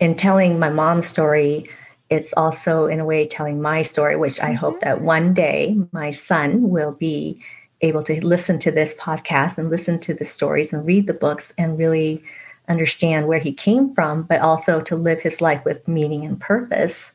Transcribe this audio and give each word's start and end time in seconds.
in 0.00 0.14
telling 0.14 0.58
my 0.58 0.68
mom's 0.68 1.06
story, 1.06 1.66
it's 2.10 2.32
also 2.34 2.86
in 2.86 3.00
a 3.00 3.04
way 3.04 3.26
telling 3.26 3.60
my 3.60 3.82
story, 3.82 4.16
which 4.16 4.40
I 4.40 4.48
mm-hmm. 4.48 4.56
hope 4.56 4.80
that 4.80 5.02
one 5.02 5.34
day 5.34 5.76
my 5.92 6.10
son 6.10 6.70
will 6.70 6.92
be 6.92 7.42
able 7.80 8.02
to 8.04 8.24
listen 8.24 8.58
to 8.60 8.70
this 8.70 8.94
podcast 8.94 9.58
and 9.58 9.70
listen 9.70 10.00
to 10.00 10.14
the 10.14 10.24
stories 10.24 10.72
and 10.72 10.86
read 10.86 11.06
the 11.06 11.14
books 11.14 11.52
and 11.58 11.78
really 11.78 12.22
understand 12.68 13.26
where 13.26 13.38
he 13.38 13.52
came 13.52 13.94
from, 13.94 14.22
but 14.22 14.40
also 14.40 14.80
to 14.80 14.96
live 14.96 15.20
his 15.20 15.40
life 15.40 15.64
with 15.64 15.86
meaning 15.88 16.24
and 16.24 16.40
purpose. 16.40 17.12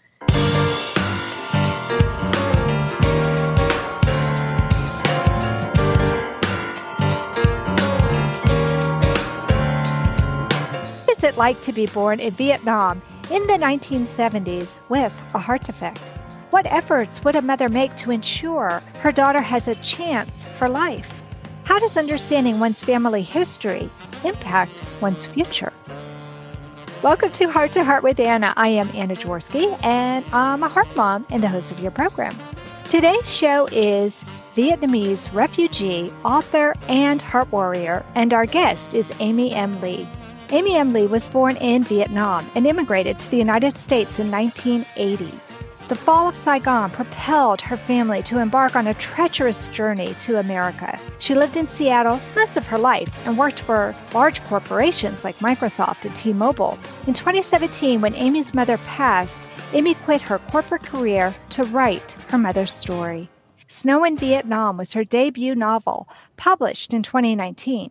It 11.33 11.37
like 11.37 11.61
to 11.61 11.73
be 11.73 11.87
born 11.87 12.19
in 12.19 12.31
Vietnam 12.35 13.01
in 13.31 13.47
the 13.47 13.53
1970s 13.53 14.79
with 14.87 15.11
a 15.33 15.39
heart 15.39 15.63
defect? 15.63 16.13
What 16.51 16.67
efforts 16.67 17.23
would 17.23 17.35
a 17.35 17.41
mother 17.41 17.69
make 17.69 17.95
to 17.95 18.11
ensure 18.11 18.83
her 18.99 19.11
daughter 19.11 19.41
has 19.41 19.67
a 19.67 19.73
chance 19.75 20.45
for 20.45 20.69
life? 20.69 21.23
How 21.63 21.79
does 21.79 21.97
understanding 21.97 22.59
one's 22.59 22.81
family 22.81 23.23
history 23.23 23.89
impact 24.23 24.83
one's 25.01 25.25
future? 25.25 25.73
Welcome 27.01 27.31
to 27.31 27.49
Heart 27.49 27.71
to 27.71 27.83
Heart 27.83 28.03
with 28.03 28.19
Anna. 28.19 28.53
I 28.55 28.67
am 28.67 28.91
Anna 28.93 29.15
Jaworski, 29.15 29.83
and 29.83 30.23
I'm 30.31 30.61
a 30.61 30.69
heart 30.69 30.95
mom 30.95 31.25
and 31.31 31.41
the 31.41 31.47
host 31.47 31.71
of 31.71 31.79
your 31.79 31.89
program. 31.89 32.37
Today's 32.87 33.35
show 33.35 33.67
is 33.71 34.23
Vietnamese 34.55 35.33
refugee, 35.33 36.13
author, 36.23 36.75
and 36.87 37.23
heart 37.23 37.51
warrior, 37.51 38.05
and 38.13 38.35
our 38.35 38.45
guest 38.45 38.93
is 38.93 39.11
Amy 39.19 39.51
M. 39.51 39.81
Le. 39.81 40.05
Amy 40.53 40.75
M. 40.75 40.93
Le 40.93 41.07
was 41.07 41.25
born 41.25 41.57
in 41.57 41.83
Vietnam 41.83 42.47
and 42.53 42.67
immigrated 42.67 43.17
to 43.17 43.31
the 43.31 43.37
United 43.37 43.75
States 43.75 44.19
in 44.19 44.29
1980. 44.29 45.35
The 45.87 45.95
fall 45.95 46.29
of 46.29 46.37
Saigon 46.37 46.91
propelled 46.91 47.59
her 47.61 47.75
family 47.75 48.21
to 48.21 48.37
embark 48.37 48.75
on 48.75 48.85
a 48.85 48.93
treacherous 48.93 49.67
journey 49.69 50.13
to 50.19 50.37
America. 50.37 50.99
She 51.17 51.33
lived 51.33 51.57
in 51.57 51.65
Seattle 51.65 52.21
most 52.35 52.55
of 52.55 52.67
her 52.67 52.77
life 52.77 53.11
and 53.25 53.35
worked 53.35 53.61
for 53.61 53.95
large 54.13 54.43
corporations 54.43 55.23
like 55.23 55.39
Microsoft 55.39 56.05
and 56.05 56.15
T 56.15 56.33
Mobile. 56.33 56.77
In 57.07 57.13
2017, 57.13 57.99
when 57.99 58.13
Amy's 58.13 58.53
mother 58.53 58.77
passed, 58.85 59.49
Amy 59.73 59.95
quit 59.95 60.21
her 60.21 60.37
corporate 60.37 60.83
career 60.83 61.33
to 61.49 61.63
write 61.63 62.11
her 62.29 62.37
mother's 62.37 62.73
story. 62.73 63.27
Snow 63.67 64.03
in 64.03 64.17
Vietnam 64.17 64.77
was 64.77 64.93
her 64.93 65.03
debut 65.03 65.55
novel, 65.55 66.07
published 66.37 66.93
in 66.93 67.01
2019. 67.01 67.89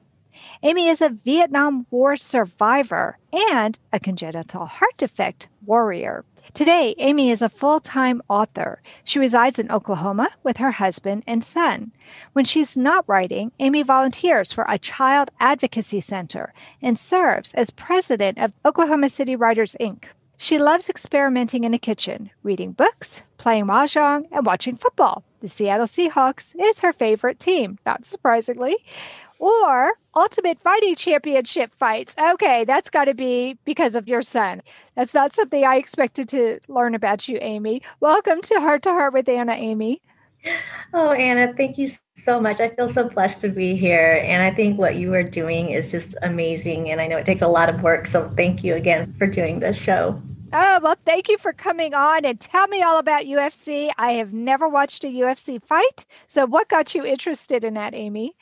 Amy 0.65 0.87
is 0.87 1.03
a 1.03 1.09
Vietnam 1.09 1.87
War 1.91 2.15
survivor 2.15 3.19
and 3.53 3.81
a 3.93 3.99
congenital 3.99 4.67
heart 4.67 4.97
defect 4.97 5.49
warrior. 5.67 6.25
Today, 6.55 6.95
Amy 6.99 7.33
is 7.33 7.43
a 7.43 7.49
full 7.49 7.81
time 7.81 8.23
author. 8.29 8.81
She 9.03 9.19
resides 9.19 9.59
in 9.59 9.73
Oklahoma 9.73 10.29
with 10.45 10.59
her 10.59 10.71
husband 10.71 11.25
and 11.27 11.45
son. 11.45 11.91
When 12.33 12.45
she's 12.45 12.79
not 12.79 13.09
writing, 13.09 13.51
Amy 13.59 13.83
volunteers 13.83 14.53
for 14.53 14.65
a 14.69 14.79
child 14.79 15.33
advocacy 15.41 15.99
center 15.99 16.55
and 16.81 16.97
serves 16.97 17.55
as 17.55 17.71
president 17.71 18.39
of 18.39 18.53
Oklahoma 18.65 19.09
City 19.09 19.35
Writers, 19.35 19.75
Inc. 19.81 20.05
She 20.37 20.59
loves 20.59 20.89
experimenting 20.89 21.65
in 21.65 21.73
the 21.73 21.79
kitchen, 21.79 22.31
reading 22.45 22.71
books, 22.71 23.23
playing 23.37 23.67
mahjong, 23.67 24.29
and 24.31 24.47
watching 24.47 24.77
football. 24.77 25.25
The 25.43 25.49
Seattle 25.49 25.87
Seahawks 25.87 26.55
is 26.57 26.79
her 26.79 26.93
favorite 26.93 27.41
team, 27.41 27.77
not 27.85 28.07
surprisingly 28.07 28.77
or 29.41 29.91
Ultimate 30.15 30.61
Fighting 30.61 30.95
Championship 30.95 31.75
fights. 31.75 32.15
Okay, 32.17 32.65
that's 32.65 32.89
got 32.89 33.07
to 33.07 33.15
be 33.15 33.59
because 33.65 33.97
of 33.97 34.07
your 34.07 34.23
son. 34.23 34.63
That's 34.95 35.15
not 35.15 35.33
something 35.35 35.65
I 35.65 35.79
expected 35.79 36.29
to 36.29 36.61
learn 36.69 36.95
about 36.95 37.27
you, 37.27 37.39
Amy. 37.41 37.83
Welcome 37.99 38.41
to 38.43 38.61
Heart 38.61 38.85
to 38.85 38.91
Heart 38.91 39.15
with 39.15 39.29
Anna, 39.29 39.55
Amy. 39.55 40.01
Oh, 40.95 41.11
Anna, 41.11 41.53
thank 41.57 41.77
you 41.77 41.91
so 42.17 42.41
much. 42.41 42.61
I 42.61 42.69
feel 42.69 42.89
so 42.89 43.09
blessed 43.09 43.41
to 43.41 43.49
be 43.49 43.75
here. 43.75 44.23
And 44.25 44.45
I 44.45 44.53
think 44.53 44.79
what 44.79 44.95
you 44.95 45.13
are 45.15 45.25
doing 45.25 45.71
is 45.71 45.91
just 45.91 46.15
amazing. 46.23 46.93
And 46.93 47.01
I 47.01 47.09
know 47.09 47.17
it 47.17 47.27
takes 47.27 47.43
a 47.43 47.49
lot 47.49 47.69
of 47.69 47.83
work. 47.83 48.07
So 48.07 48.31
thank 48.37 48.63
you 48.63 48.77
again 48.77 49.13
for 49.15 49.27
doing 49.27 49.59
this 49.59 49.77
show. 49.77 50.23
Oh, 50.55 50.81
well, 50.83 50.97
thank 51.07 51.31
you 51.31 51.39
for 51.39 51.55
coming 51.55 51.95
on 51.95 52.27
and 52.27 52.39
tell 52.39 52.69
me 52.69 52.83
all 52.83 52.99
about 52.99 53.25
UFC. 53.25 53.91
I 53.97 54.13
have 54.13 54.35
never 54.35 54.69
watched 54.69 55.03
a 55.03 55.07
UFC 55.07 55.63
fight. 55.63 56.05
So, 56.27 56.45
what 56.45 56.69
got 56.69 56.95
you 56.95 57.07
interested 57.07 57.65
in 57.65 57.73
that, 57.75 57.95
Amy? 57.95 58.37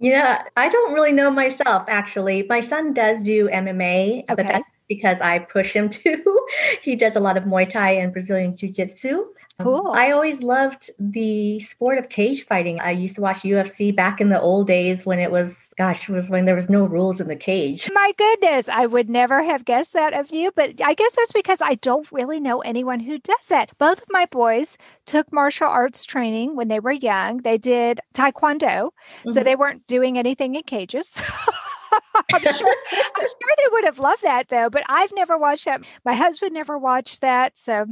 Yeah, 0.00 0.42
I 0.56 0.68
don't 0.68 0.92
really 0.92 1.12
know 1.12 1.30
myself 1.30 1.84
actually. 1.88 2.44
My 2.48 2.60
son 2.60 2.92
does 2.92 3.22
do 3.22 3.48
MMA, 3.48 4.24
okay. 4.24 4.24
but 4.28 4.38
that's 4.38 4.68
because 4.88 5.20
I 5.20 5.38
push 5.38 5.74
him 5.74 5.88
to. 5.90 6.46
he 6.82 6.96
does 6.96 7.14
a 7.14 7.20
lot 7.20 7.36
of 7.36 7.44
Muay 7.44 7.70
Thai 7.70 7.92
and 7.92 8.12
Brazilian 8.12 8.56
Jiu 8.56 8.70
Jitsu. 8.70 9.26
Cool. 9.58 9.92
I 9.94 10.10
always 10.10 10.42
loved 10.42 10.90
the 10.98 11.60
sport 11.60 11.96
of 11.96 12.10
cage 12.10 12.44
fighting. 12.44 12.78
I 12.80 12.90
used 12.90 13.14
to 13.14 13.22
watch 13.22 13.38
UFC 13.38 13.94
back 13.94 14.20
in 14.20 14.28
the 14.28 14.40
old 14.40 14.66
days 14.66 15.06
when 15.06 15.18
it 15.18 15.30
was, 15.30 15.68
gosh, 15.78 16.08
it 16.08 16.12
was 16.12 16.28
when 16.28 16.44
there 16.44 16.54
was 16.54 16.68
no 16.68 16.84
rules 16.84 17.22
in 17.22 17.28
the 17.28 17.36
cage. 17.36 17.90
My 17.94 18.12
goodness, 18.18 18.68
I 18.68 18.84
would 18.84 19.08
never 19.08 19.42
have 19.42 19.64
guessed 19.64 19.94
that 19.94 20.12
of 20.12 20.30
you, 20.30 20.52
but 20.54 20.80
I 20.84 20.92
guess 20.92 21.16
that's 21.16 21.32
because 21.32 21.62
I 21.62 21.76
don't 21.76 22.10
really 22.12 22.38
know 22.38 22.60
anyone 22.60 23.00
who 23.00 23.18
does 23.18 23.48
that. 23.48 23.70
Both 23.78 24.02
of 24.02 24.08
my 24.10 24.26
boys 24.26 24.76
took 25.06 25.32
martial 25.32 25.68
arts 25.68 26.04
training 26.04 26.54
when 26.54 26.68
they 26.68 26.80
were 26.80 26.92
young. 26.92 27.38
They 27.38 27.56
did 27.56 28.00
taekwondo, 28.12 28.60
mm-hmm. 28.60 29.30
so 29.30 29.42
they 29.42 29.56
weren't 29.56 29.86
doing 29.86 30.18
anything 30.18 30.54
in 30.54 30.64
cages. 30.64 31.18
I'm 32.32 32.42
sure 32.42 32.76
I'm 32.92 33.28
sure 33.28 33.54
they 33.58 33.68
would 33.70 33.84
have 33.84 33.98
loved 33.98 34.22
that 34.22 34.48
though, 34.48 34.68
but 34.68 34.82
I've 34.88 35.12
never 35.14 35.38
watched 35.38 35.64
that. 35.64 35.82
My 36.04 36.14
husband 36.14 36.52
never 36.52 36.76
watched 36.76 37.22
that, 37.22 37.56
so 37.56 37.86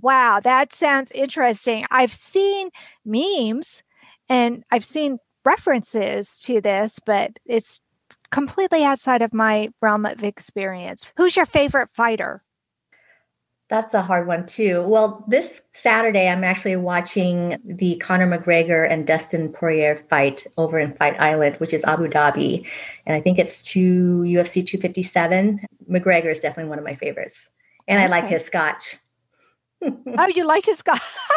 Wow, 0.00 0.40
that 0.40 0.72
sounds 0.72 1.12
interesting. 1.12 1.84
I've 1.90 2.14
seen 2.14 2.70
memes 3.04 3.82
and 4.28 4.64
I've 4.70 4.84
seen 4.84 5.18
references 5.44 6.40
to 6.40 6.60
this, 6.60 6.98
but 7.04 7.38
it's 7.44 7.80
completely 8.30 8.84
outside 8.84 9.22
of 9.22 9.34
my 9.34 9.68
realm 9.82 10.06
of 10.06 10.24
experience. 10.24 11.06
Who's 11.16 11.36
your 11.36 11.46
favorite 11.46 11.90
fighter? 11.92 12.42
That's 13.68 13.94
a 13.94 14.02
hard 14.02 14.26
one 14.26 14.44
too. 14.46 14.82
Well, 14.82 15.24
this 15.28 15.62
Saturday 15.72 16.28
I'm 16.28 16.44
actually 16.44 16.76
watching 16.76 17.56
the 17.64 17.96
Conor 17.96 18.26
McGregor 18.26 18.90
and 18.90 19.06
Dustin 19.06 19.50
Poirier 19.50 20.04
fight 20.10 20.46
over 20.58 20.78
in 20.78 20.94
Fight 20.94 21.18
Island, 21.18 21.56
which 21.56 21.72
is 21.72 21.82
Abu 21.84 22.06
Dhabi, 22.08 22.66
and 23.06 23.16
I 23.16 23.20
think 23.22 23.38
it's 23.38 23.62
to 23.72 24.24
UFC 24.26 24.66
257. 24.66 25.66
McGregor 25.90 26.30
is 26.30 26.40
definitely 26.40 26.68
one 26.68 26.78
of 26.78 26.84
my 26.84 26.96
favorites, 26.96 27.48
and 27.88 27.98
okay. 27.98 28.04
I 28.04 28.08
like 28.08 28.28
his 28.28 28.44
scotch 28.44 28.98
oh, 29.82 30.28
you 30.34 30.46
like 30.46 30.66
his 30.66 30.82
guy? 30.82 30.98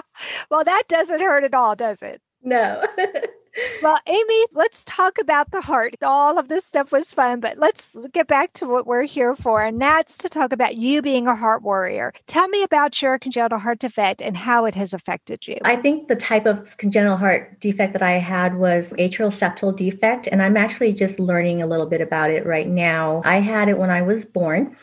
well, 0.50 0.64
that 0.64 0.84
doesn't 0.88 1.20
hurt 1.20 1.44
at 1.44 1.54
all, 1.54 1.76
does 1.76 2.02
it? 2.02 2.20
No. 2.42 2.84
well, 3.82 3.98
Amy, 4.06 4.44
let's 4.52 4.84
talk 4.84 5.18
about 5.18 5.52
the 5.52 5.60
heart. 5.60 5.94
All 6.02 6.38
of 6.38 6.48
this 6.48 6.64
stuff 6.64 6.90
was 6.90 7.12
fun, 7.12 7.40
but 7.40 7.58
let's 7.58 7.94
get 8.12 8.26
back 8.26 8.52
to 8.54 8.66
what 8.66 8.86
we're 8.86 9.04
here 9.04 9.36
for, 9.36 9.62
and 9.62 9.80
that's 9.80 10.18
to 10.18 10.28
talk 10.28 10.52
about 10.52 10.76
you 10.76 11.02
being 11.02 11.28
a 11.28 11.36
heart 11.36 11.62
warrior. 11.62 12.12
Tell 12.26 12.48
me 12.48 12.62
about 12.62 13.00
your 13.00 13.18
congenital 13.18 13.58
heart 13.58 13.78
defect 13.78 14.20
and 14.20 14.36
how 14.36 14.64
it 14.64 14.74
has 14.74 14.92
affected 14.92 15.46
you. 15.46 15.58
I 15.64 15.76
think 15.76 16.08
the 16.08 16.16
type 16.16 16.46
of 16.46 16.76
congenital 16.78 17.16
heart 17.16 17.60
defect 17.60 17.92
that 17.92 18.02
I 18.02 18.12
had 18.12 18.56
was 18.56 18.92
atrial 18.94 19.30
septal 19.30 19.76
defect, 19.76 20.26
and 20.26 20.42
I'm 20.42 20.56
actually 20.56 20.92
just 20.92 21.20
learning 21.20 21.62
a 21.62 21.66
little 21.66 21.86
bit 21.86 22.00
about 22.00 22.30
it 22.30 22.44
right 22.44 22.68
now. 22.68 23.22
I 23.24 23.36
had 23.36 23.68
it 23.68 23.78
when 23.78 23.90
I 23.90 24.02
was 24.02 24.24
born. 24.24 24.76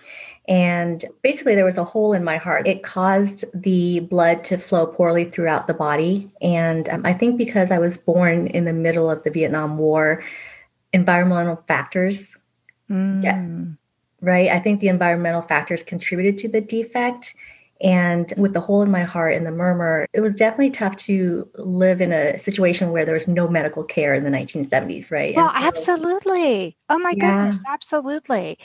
And 0.50 1.06
basically, 1.22 1.54
there 1.54 1.64
was 1.64 1.78
a 1.78 1.84
hole 1.84 2.12
in 2.12 2.24
my 2.24 2.38
heart. 2.38 2.68
It 2.68 2.82
caused 2.82 3.46
the 3.54 4.00
blood 4.00 4.44
to 4.46 4.58
flow 4.58 4.88
poorly 4.88 5.26
throughout 5.26 5.68
the 5.68 5.76
body. 5.76 6.28
And 6.42 6.90
um, 6.90 7.06
I 7.06 7.14
think 7.14 7.38
because 7.38 7.70
I 7.70 7.78
was 7.78 8.00
born 8.00 8.48
in 8.48 8.66
the 8.66 8.74
middle 8.74 9.12
of 9.12 9.24
the 9.24 9.30
Vietnam 9.30 9.78
War, 9.78 10.24
environmental 10.92 11.64
factors, 11.68 12.36
mm. 12.90 13.24
yeah, 13.24 13.46
right? 14.22 14.50
I 14.50 14.58
think 14.58 14.82
the 14.82 14.88
environmental 14.88 15.44
factors 15.44 15.84
contributed 15.84 16.40
to 16.40 16.50
the 16.50 16.62
defect. 16.62 17.36
And 17.80 18.34
with 18.38 18.54
the 18.54 18.60
hole 18.60 18.82
in 18.82 18.90
my 18.90 19.04
heart 19.04 19.36
and 19.36 19.46
the 19.46 19.52
murmur, 19.52 20.08
it 20.14 20.22
was 20.22 20.34
definitely 20.34 20.72
tough 20.72 20.96
to 20.98 21.48
live 21.60 22.02
in 22.02 22.12
a 22.12 22.40
situation 22.40 22.92
where 22.92 23.06
there 23.06 23.14
was 23.14 23.28
no 23.28 23.48
medical 23.48 23.84
care 23.84 24.16
in 24.16 24.24
the 24.24 24.32
1970s, 24.32 25.12
right? 25.12 25.36
Well, 25.36 25.50
so, 25.52 25.56
absolutely. 25.60 26.76
Oh 26.90 26.98
my 26.98 27.14
yeah. 27.16 27.46
goodness, 27.46 27.64
absolutely. 27.68 28.58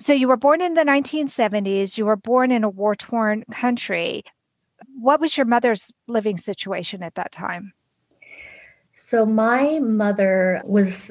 So 0.00 0.12
you 0.12 0.28
were 0.28 0.36
born 0.36 0.60
in 0.60 0.74
the 0.74 0.82
1970s, 0.82 1.96
you 1.96 2.06
were 2.06 2.16
born 2.16 2.50
in 2.50 2.64
a 2.64 2.68
war 2.68 2.94
torn 2.94 3.44
country. 3.52 4.24
What 4.98 5.20
was 5.20 5.36
your 5.36 5.46
mother's 5.46 5.92
living 6.06 6.36
situation 6.36 7.02
at 7.02 7.14
that 7.14 7.32
time? 7.32 7.72
So 8.96 9.24
my 9.26 9.78
mother 9.78 10.62
was 10.64 11.10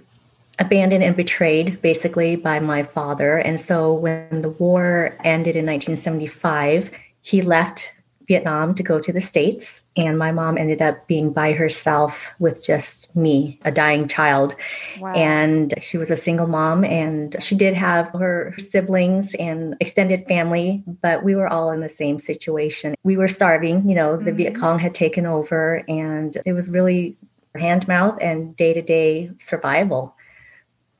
abandoned 0.59 1.03
and 1.03 1.15
betrayed 1.15 1.81
basically 1.81 2.35
by 2.35 2.59
my 2.59 2.83
father. 2.83 3.37
And 3.37 3.59
so 3.59 3.93
when 3.93 4.41
the 4.41 4.49
war 4.49 5.15
ended 5.23 5.55
in 5.55 5.65
1975, 5.65 6.91
he 7.21 7.41
left 7.41 7.91
Vietnam 8.27 8.73
to 8.75 8.83
go 8.83 8.99
to 8.99 9.11
the 9.11 9.21
States. 9.21 9.83
And 9.95 10.17
my 10.17 10.31
mom 10.31 10.57
ended 10.57 10.81
up 10.81 11.07
being 11.07 11.31
by 11.31 11.53
herself 11.53 12.33
with 12.39 12.63
just 12.63 13.15
me, 13.15 13.59
a 13.63 13.71
dying 13.71 14.07
child. 14.07 14.55
Wow. 14.99 15.13
And 15.13 15.73
she 15.81 15.97
was 15.97 16.09
a 16.09 16.17
single 16.17 16.47
mom 16.47 16.83
and 16.83 17.35
she 17.41 17.55
did 17.55 17.73
have 17.73 18.07
her 18.09 18.55
siblings 18.57 19.35
and 19.35 19.75
extended 19.79 20.27
family, 20.27 20.83
but 21.01 21.23
we 21.23 21.35
were 21.35 21.47
all 21.47 21.71
in 21.71 21.81
the 21.81 21.89
same 21.89 22.19
situation. 22.19 22.95
We 23.03 23.17
were 23.17 23.27
starving, 23.27 23.87
you 23.87 23.95
know, 23.95 24.17
the 24.17 24.31
mm-hmm. 24.31 24.37
Viet 24.37 24.55
Cong 24.55 24.79
had 24.79 24.95
taken 24.95 25.25
over 25.25 25.83
and 25.87 26.37
it 26.45 26.53
was 26.53 26.69
really 26.69 27.17
hand 27.55 27.87
mouth 27.87 28.17
and 28.21 28.55
day 28.55 28.73
to 28.73 28.81
day 28.81 29.31
survival. 29.39 30.15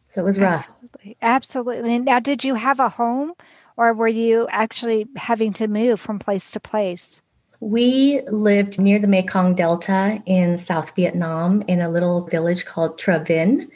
So 0.08 0.22
it 0.22 0.26
was 0.26 0.40
rough. 0.40 0.68
Absolutely. 0.68 1.18
Absolutely. 1.22 2.00
Now, 2.00 2.20
did 2.20 2.44
you 2.44 2.54
have 2.54 2.80
a 2.80 2.90
home 2.90 3.34
or 3.78 3.94
were 3.94 4.08
you 4.08 4.48
actually 4.52 5.08
having 5.16 5.54
to 5.54 5.68
move 5.68 6.00
from 6.00 6.20
place 6.20 6.52
to 6.52 6.60
place? 6.60 7.22
We 7.60 8.22
lived 8.30 8.80
near 8.80 9.00
the 9.00 9.08
Mekong 9.08 9.56
Delta 9.56 10.22
in 10.26 10.58
South 10.58 10.94
Vietnam 10.96 11.64
in 11.68 11.80
a 11.82 11.90
little 11.90 12.26
village 12.28 12.66
called 12.66 12.98
Tra 12.98 13.20
Vinh. 13.20 13.70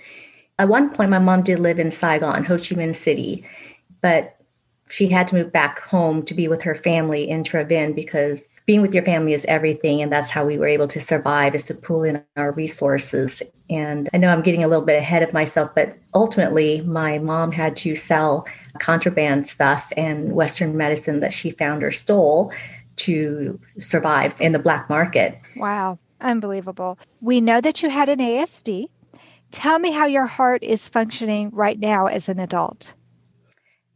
At 0.59 0.67
one 0.67 0.89
point, 0.89 1.09
my 1.09 1.19
mom 1.19 1.44
did 1.44 1.59
live 1.59 1.79
in 1.79 1.91
Saigon, 1.91 2.44
Ho 2.45 2.57
Chi 2.57 2.75
Minh 2.75 2.95
City, 2.95 3.45
but 4.01 4.37
she 4.89 5.07
had 5.07 5.28
to 5.30 5.36
move 5.36 5.51
back 5.51 5.80
home 5.80 6.24
to 6.24 6.34
be 6.34 6.48
with 6.48 6.62
her 6.62 6.75
family 6.75 7.30
in 7.30 7.44
Tra 7.44 7.66
Vinh 7.66 7.94
because 7.94 8.60
being 8.66 8.81
with 8.81 8.94
your 8.94 9.04
family 9.04 9.34
is 9.34 9.45
everything. 9.45 10.01
And 10.01 10.12
that's 10.12 10.30
how 10.30 10.45
we 10.45 10.57
were 10.57 10.68
able 10.68 10.88
to 10.89 11.01
survive 11.01 11.56
is 11.56 11.63
to 11.66 11.74
pool 11.74 12.04
in 12.04 12.24
our 12.36 12.51
resources. 12.51 13.42
And 13.69 14.10
I 14.13 14.18
know 14.18 14.30
I'm 14.30 14.42
getting 14.42 14.63
a 14.63 14.68
little 14.68 14.86
bit 14.86 14.98
ahead 14.98 15.24
of 15.24 15.34
myself, 15.34 15.72
but 15.75 15.98
ultimately, 16.13 16.81
my 16.81 17.18
mom 17.19 17.51
had 17.51 17.75
to 17.78 17.95
sell 17.95 18.48
contraband 18.80 19.48
stuff 19.48 19.92
and 19.98 20.34
Western 20.34 20.78
medicine 20.78 21.19
that 21.19 21.34
she 21.34 21.51
found 21.51 21.84
or 21.84 21.92
stole 21.92 22.51
to 22.98 23.60
survive 23.80 24.39
in 24.42 24.51
the 24.51 24.60
black 24.60 24.89
market. 24.89 25.39
Wow, 25.56 26.00
unbelievable. 26.22 26.98
We 27.22 27.42
know 27.42 27.62
that 27.62 27.81
you 27.81 27.89
had 27.89 28.10
an 28.10 28.19
ASD. 28.19 28.89
Tell 29.51 29.80
me 29.80 29.92
how 29.92 30.06
your 30.06 30.25
heart 30.25 30.63
is 30.63 30.88
functioning 30.88 31.50
right 31.51 31.80
now 31.80 32.07
as 32.07 32.28
an 32.28 32.39
adult. 32.39 32.94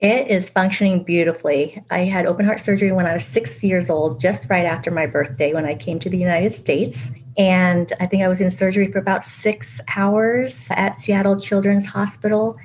It 0.01 0.29
is 0.29 0.49
functioning 0.49 1.03
beautifully. 1.03 1.83
I 1.91 1.99
had 1.99 2.25
open 2.25 2.45
heart 2.45 2.59
surgery 2.59 2.91
when 2.91 3.05
I 3.05 3.13
was 3.13 3.23
six 3.23 3.63
years 3.63 3.89
old, 3.89 4.19
just 4.19 4.49
right 4.49 4.65
after 4.65 4.89
my 4.89 5.05
birthday 5.05 5.53
when 5.53 5.65
I 5.65 5.75
came 5.75 5.99
to 5.99 6.09
the 6.09 6.17
United 6.17 6.53
States. 6.53 7.11
And 7.37 7.93
I 7.99 8.07
think 8.07 8.23
I 8.23 8.27
was 8.27 8.41
in 8.41 8.49
surgery 8.49 8.91
for 8.91 8.97
about 8.97 9.23
six 9.23 9.79
hours 9.95 10.65
at 10.71 10.99
Seattle 10.99 11.39
Children's 11.39 11.85
Hospital 11.85 12.57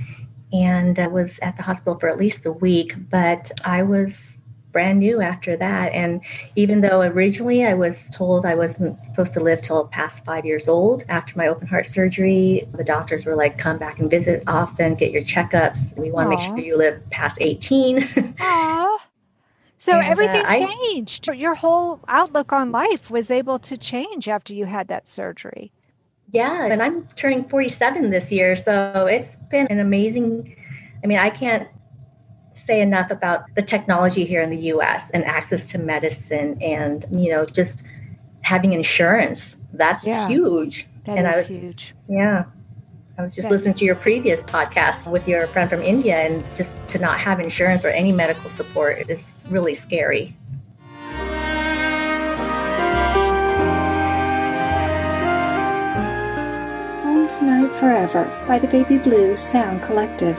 and 0.52 0.98
I 0.98 1.06
was 1.06 1.38
at 1.40 1.56
the 1.56 1.62
hospital 1.62 1.98
for 1.98 2.08
at 2.08 2.18
least 2.18 2.46
a 2.46 2.52
week, 2.52 2.94
but 3.10 3.50
I 3.64 3.82
was 3.82 4.35
brand 4.76 4.98
new 4.98 5.22
after 5.22 5.56
that. 5.56 5.90
And 5.94 6.20
even 6.54 6.82
though 6.82 7.00
originally 7.00 7.64
I 7.64 7.72
was 7.72 8.10
told 8.10 8.44
I 8.44 8.54
wasn't 8.54 8.98
supposed 8.98 9.32
to 9.32 9.40
live 9.40 9.62
till 9.62 9.86
past 9.86 10.22
five 10.22 10.44
years 10.44 10.68
old 10.68 11.02
after 11.08 11.32
my 11.34 11.46
open 11.46 11.66
heart 11.66 11.86
surgery, 11.86 12.68
the 12.74 12.84
doctors 12.84 13.24
were 13.24 13.34
like, 13.34 13.56
come 13.56 13.78
back 13.78 13.98
and 13.98 14.10
visit 14.10 14.42
often, 14.46 14.94
get 14.94 15.12
your 15.12 15.22
checkups. 15.22 15.96
We 15.96 16.10
want 16.10 16.26
to 16.26 16.36
make 16.36 16.44
sure 16.44 16.58
you 16.58 16.76
live 16.76 17.00
past 17.08 17.38
18. 17.40 18.00
Aww. 18.02 18.98
So 19.78 19.92
and, 19.92 20.06
uh, 20.06 20.10
everything 20.10 20.44
uh, 20.44 20.66
changed. 20.66 21.30
I, 21.30 21.32
your 21.32 21.54
whole 21.54 22.00
outlook 22.06 22.52
on 22.52 22.70
life 22.70 23.10
was 23.10 23.30
able 23.30 23.58
to 23.60 23.78
change 23.78 24.28
after 24.28 24.52
you 24.52 24.66
had 24.66 24.88
that 24.88 25.08
surgery. 25.08 25.72
Yeah, 26.32 26.66
and 26.66 26.82
I'm 26.82 27.08
turning 27.16 27.48
47 27.48 28.10
this 28.10 28.30
year. 28.30 28.54
So 28.54 29.06
it's 29.10 29.36
been 29.50 29.68
an 29.70 29.80
amazing, 29.80 30.54
I 31.02 31.06
mean, 31.06 31.16
I 31.16 31.30
can't 31.30 31.66
say 32.66 32.80
enough 32.80 33.10
about 33.10 33.44
the 33.54 33.62
technology 33.62 34.24
here 34.24 34.42
in 34.42 34.50
the 34.50 34.56
US 34.72 35.10
and 35.10 35.24
access 35.24 35.70
to 35.70 35.78
medicine 35.78 36.60
and, 36.60 37.06
you 37.10 37.30
know, 37.30 37.46
just 37.46 37.84
having 38.42 38.72
insurance. 38.72 39.56
That's 39.72 40.06
yeah, 40.06 40.28
huge. 40.28 40.86
That 41.04 41.18
and 41.18 41.28
is 41.28 41.34
I 41.34 41.38
was, 41.38 41.48
huge. 41.48 41.94
Yeah. 42.08 42.44
I 43.18 43.22
was 43.22 43.34
just 43.34 43.48
listening 43.48 43.74
to 43.74 43.84
your 43.84 43.94
previous 43.94 44.42
podcast 44.42 45.10
with 45.10 45.26
your 45.26 45.46
friend 45.46 45.70
from 45.70 45.80
India, 45.80 46.16
and 46.16 46.44
just 46.54 46.74
to 46.88 46.98
not 46.98 47.18
have 47.18 47.40
insurance 47.40 47.82
or 47.82 47.88
any 47.88 48.12
medical 48.12 48.50
support 48.50 49.08
is 49.08 49.38
really 49.48 49.74
scary. 49.74 50.36
Home 57.04 57.26
Tonight 57.26 57.74
Forever 57.74 58.30
by 58.46 58.58
the 58.58 58.68
Baby 58.68 58.98
Blue 58.98 59.34
Sound 59.34 59.82
Collective. 59.82 60.38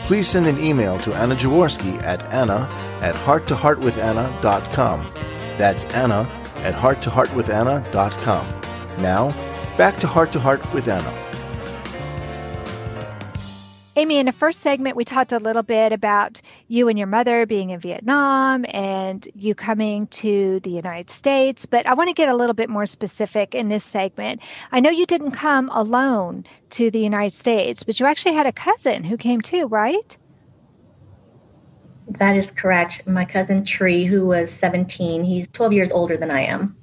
please 0.11 0.27
send 0.27 0.45
an 0.45 0.61
email 0.61 0.99
to 0.99 1.13
Anna 1.13 1.33
Jaworski 1.33 2.03
at 2.03 2.21
anna 2.33 2.67
at 2.99 3.15
hearttoheartwithanna.com. 3.15 5.05
That's 5.57 5.85
Anna 5.85 6.27
at 6.65 6.73
hearttoheartwithanna.com. 6.75 8.61
Now, 9.01 9.29
back 9.77 9.95
to 10.01 10.07
Heart 10.07 10.33
to 10.33 10.39
Heart 10.41 10.73
with 10.73 10.89
Anna. 10.89 11.30
Amy, 13.97 14.19
in 14.19 14.25
the 14.25 14.31
first 14.31 14.61
segment, 14.61 14.95
we 14.95 15.03
talked 15.03 15.33
a 15.33 15.37
little 15.37 15.63
bit 15.63 15.91
about 15.91 16.41
you 16.69 16.87
and 16.87 16.97
your 16.97 17.07
mother 17.07 17.45
being 17.45 17.71
in 17.71 17.79
Vietnam 17.79 18.65
and 18.69 19.27
you 19.35 19.53
coming 19.53 20.07
to 20.07 20.61
the 20.61 20.69
United 20.69 21.09
States, 21.09 21.65
but 21.65 21.85
I 21.85 21.93
want 21.93 22.07
to 22.07 22.13
get 22.13 22.29
a 22.29 22.35
little 22.35 22.53
bit 22.53 22.69
more 22.69 22.85
specific 22.85 23.53
in 23.53 23.67
this 23.67 23.83
segment. 23.83 24.39
I 24.71 24.79
know 24.79 24.89
you 24.89 25.05
didn't 25.05 25.31
come 25.31 25.69
alone 25.73 26.45
to 26.69 26.89
the 26.89 27.01
United 27.01 27.35
States, 27.35 27.83
but 27.83 27.99
you 27.99 28.05
actually 28.05 28.33
had 28.33 28.47
a 28.47 28.53
cousin 28.53 29.03
who 29.03 29.17
came 29.17 29.41
too, 29.41 29.67
right? 29.67 30.17
That 32.07 32.37
is 32.37 32.49
correct. 32.49 33.05
My 33.07 33.25
cousin 33.25 33.65
Tree, 33.65 34.05
who 34.05 34.25
was 34.25 34.51
17, 34.51 35.25
he's 35.25 35.49
12 35.51 35.73
years 35.73 35.91
older 35.91 36.15
than 36.15 36.31
I 36.31 36.45
am. 36.45 36.77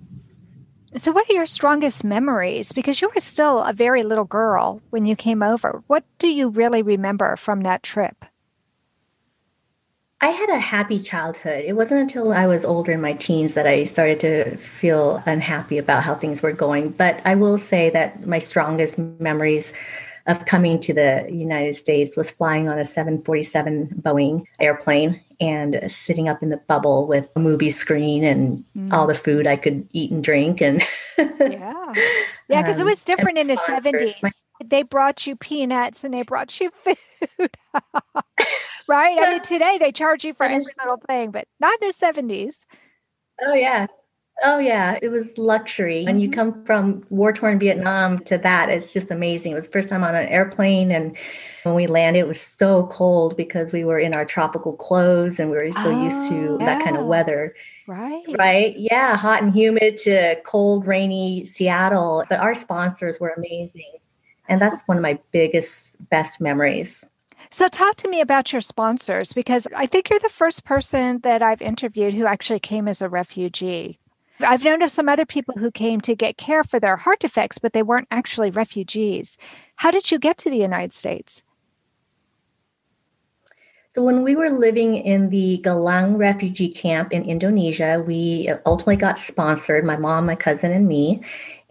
So, 0.96 1.12
what 1.12 1.28
are 1.28 1.34
your 1.34 1.46
strongest 1.46 2.02
memories? 2.02 2.72
Because 2.72 3.02
you 3.02 3.10
were 3.14 3.20
still 3.20 3.62
a 3.62 3.74
very 3.74 4.02
little 4.02 4.24
girl 4.24 4.80
when 4.88 5.04
you 5.04 5.16
came 5.16 5.42
over. 5.42 5.82
What 5.86 6.04
do 6.18 6.28
you 6.28 6.48
really 6.48 6.80
remember 6.80 7.36
from 7.36 7.60
that 7.62 7.82
trip? 7.82 8.24
I 10.20 10.28
had 10.28 10.48
a 10.48 10.58
happy 10.58 10.98
childhood. 10.98 11.64
It 11.64 11.74
wasn't 11.74 12.00
until 12.00 12.32
I 12.32 12.46
was 12.46 12.64
older 12.64 12.90
in 12.90 13.00
my 13.00 13.12
teens 13.12 13.54
that 13.54 13.66
I 13.66 13.84
started 13.84 14.18
to 14.20 14.56
feel 14.56 15.22
unhappy 15.26 15.78
about 15.78 16.02
how 16.02 16.14
things 16.14 16.42
were 16.42 16.52
going. 16.52 16.90
But 16.90 17.20
I 17.24 17.34
will 17.36 17.58
say 17.58 17.90
that 17.90 18.26
my 18.26 18.40
strongest 18.40 18.98
memories 18.98 19.72
of 20.28 20.44
coming 20.44 20.78
to 20.78 20.92
the 20.92 21.26
United 21.30 21.74
States 21.74 22.16
was 22.16 22.30
flying 22.30 22.68
on 22.68 22.78
a 22.78 22.84
747 22.84 24.00
Boeing 24.02 24.44
airplane 24.60 25.20
and 25.40 25.80
sitting 25.88 26.28
up 26.28 26.42
in 26.42 26.50
the 26.50 26.58
bubble 26.58 27.06
with 27.06 27.30
a 27.34 27.40
movie 27.40 27.70
screen 27.70 28.24
and 28.24 28.64
mm. 28.76 28.92
all 28.92 29.06
the 29.06 29.14
food 29.14 29.46
I 29.46 29.56
could 29.56 29.88
eat 29.92 30.10
and 30.10 30.22
drink 30.22 30.60
and 30.60 30.82
yeah. 31.18 31.92
Yeah 32.48 32.62
because 32.62 32.80
um, 32.80 32.86
it 32.86 32.90
was 32.90 33.04
different 33.04 33.38
in 33.38 33.46
the 33.46 33.56
70s 33.56 34.22
my- 34.22 34.30
they 34.64 34.82
brought 34.82 35.26
you 35.26 35.34
peanuts 35.34 36.04
and 36.04 36.12
they 36.12 36.22
brought 36.22 36.60
you 36.60 36.70
food. 36.82 37.50
Right? 38.86 39.18
I 39.18 39.32
mean 39.32 39.42
today 39.42 39.76
they 39.78 39.92
charge 39.92 40.24
you 40.24 40.32
for 40.32 40.44
every 40.44 40.72
little 40.78 41.00
thing 41.06 41.30
but 41.30 41.46
not 41.60 41.74
in 41.82 41.88
the 41.88 41.94
70s 41.94 42.64
oh 43.42 43.54
yeah 43.54 43.86
Oh, 44.44 44.58
yeah. 44.58 44.98
It 45.02 45.08
was 45.08 45.36
luxury. 45.36 46.04
When 46.04 46.20
you 46.20 46.28
mm-hmm. 46.28 46.38
come 46.38 46.64
from 46.64 47.04
war 47.10 47.32
torn 47.32 47.58
Vietnam 47.58 48.18
to 48.20 48.38
that, 48.38 48.68
it's 48.68 48.92
just 48.92 49.10
amazing. 49.10 49.52
It 49.52 49.56
was 49.56 49.66
the 49.66 49.72
first 49.72 49.88
time 49.88 50.04
on 50.04 50.14
an 50.14 50.28
airplane. 50.28 50.92
And 50.92 51.16
when 51.64 51.74
we 51.74 51.86
landed, 51.86 52.20
it 52.20 52.28
was 52.28 52.40
so 52.40 52.86
cold 52.86 53.36
because 53.36 53.72
we 53.72 53.84
were 53.84 53.98
in 53.98 54.14
our 54.14 54.24
tropical 54.24 54.74
clothes 54.74 55.40
and 55.40 55.50
we 55.50 55.56
were 55.56 55.72
so 55.72 55.90
oh, 55.90 56.02
used 56.02 56.28
to 56.28 56.58
oh, 56.60 56.64
that 56.64 56.84
kind 56.84 56.96
of 56.96 57.06
weather. 57.06 57.54
Right. 57.88 58.22
Right. 58.38 58.78
Yeah. 58.78 59.16
Hot 59.16 59.42
and 59.42 59.52
humid 59.52 59.96
to 59.98 60.36
cold, 60.44 60.86
rainy 60.86 61.44
Seattle. 61.44 62.24
But 62.28 62.38
our 62.38 62.54
sponsors 62.54 63.18
were 63.18 63.30
amazing. 63.36 63.92
And 64.48 64.62
that's 64.62 64.86
one 64.86 64.96
of 64.96 65.02
my 65.02 65.18
biggest, 65.32 65.96
best 66.10 66.40
memories. 66.40 67.04
So, 67.50 67.68
talk 67.68 67.96
to 67.96 68.08
me 68.08 68.20
about 68.20 68.52
your 68.52 68.60
sponsors 68.60 69.32
because 69.32 69.66
I 69.74 69.86
think 69.86 70.10
you're 70.10 70.18
the 70.18 70.28
first 70.28 70.64
person 70.64 71.20
that 71.20 71.42
I've 71.42 71.62
interviewed 71.62 72.12
who 72.12 72.26
actually 72.26 72.60
came 72.60 72.88
as 72.88 73.00
a 73.00 73.08
refugee. 73.08 73.98
I've 74.40 74.64
known 74.64 74.82
of 74.82 74.90
some 74.90 75.08
other 75.08 75.26
people 75.26 75.54
who 75.58 75.70
came 75.70 76.00
to 76.02 76.14
get 76.14 76.36
care 76.36 76.62
for 76.64 76.78
their 76.78 76.96
heart 76.96 77.20
defects, 77.20 77.58
but 77.58 77.72
they 77.72 77.82
weren't 77.82 78.08
actually 78.10 78.50
refugees. 78.50 79.36
How 79.76 79.90
did 79.90 80.10
you 80.10 80.18
get 80.18 80.38
to 80.38 80.50
the 80.50 80.58
United 80.58 80.92
States? 80.92 81.42
So, 83.90 84.02
when 84.02 84.22
we 84.22 84.36
were 84.36 84.50
living 84.50 84.94
in 84.94 85.30
the 85.30 85.60
Galang 85.64 86.18
refugee 86.18 86.68
camp 86.68 87.10
in 87.10 87.24
Indonesia, 87.24 88.04
we 88.06 88.48
ultimately 88.66 88.96
got 88.96 89.18
sponsored, 89.18 89.84
my 89.84 89.96
mom, 89.96 90.26
my 90.26 90.36
cousin, 90.36 90.72
and 90.72 90.86
me. 90.86 91.22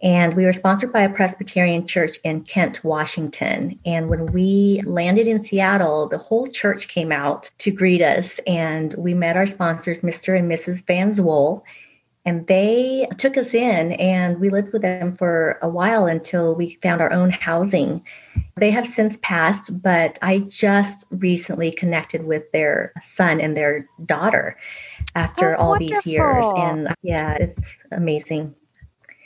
And 0.02 0.34
we 0.34 0.44
were 0.44 0.52
sponsored 0.52 0.92
by 0.92 1.00
a 1.00 1.12
Presbyterian 1.12 1.86
church 1.86 2.18
in 2.24 2.42
Kent, 2.42 2.84
Washington. 2.84 3.78
And 3.84 4.08
when 4.08 4.26
we 4.26 4.80
landed 4.84 5.26
in 5.26 5.42
Seattle, 5.42 6.08
the 6.08 6.18
whole 6.18 6.46
church 6.48 6.88
came 6.88 7.10
out 7.10 7.50
to 7.58 7.70
greet 7.70 8.02
us. 8.02 8.38
And 8.46 8.94
we 8.94 9.14
met 9.14 9.36
our 9.36 9.46
sponsors, 9.46 10.00
Mr. 10.00 10.38
and 10.38 10.50
Mrs. 10.50 10.86
Van 10.86 11.12
Zwol 11.12 11.62
and 12.28 12.46
they 12.46 13.08
took 13.16 13.38
us 13.38 13.54
in 13.54 13.92
and 13.92 14.38
we 14.38 14.50
lived 14.50 14.74
with 14.74 14.82
them 14.82 15.16
for 15.16 15.58
a 15.62 15.68
while 15.68 16.04
until 16.04 16.54
we 16.54 16.78
found 16.82 17.00
our 17.00 17.10
own 17.10 17.30
housing. 17.30 18.04
They 18.56 18.70
have 18.70 18.86
since 18.86 19.16
passed, 19.22 19.82
but 19.82 20.18
I 20.20 20.40
just 20.40 21.06
recently 21.10 21.70
connected 21.70 22.26
with 22.26 22.52
their 22.52 22.92
son 23.02 23.40
and 23.40 23.56
their 23.56 23.88
daughter 24.04 24.58
after 25.14 25.56
oh, 25.56 25.58
all 25.58 25.70
wonderful. 25.70 25.94
these 25.94 26.06
years. 26.06 26.44
And 26.54 26.94
yeah, 27.00 27.32
it's 27.40 27.78
amazing. 27.92 28.54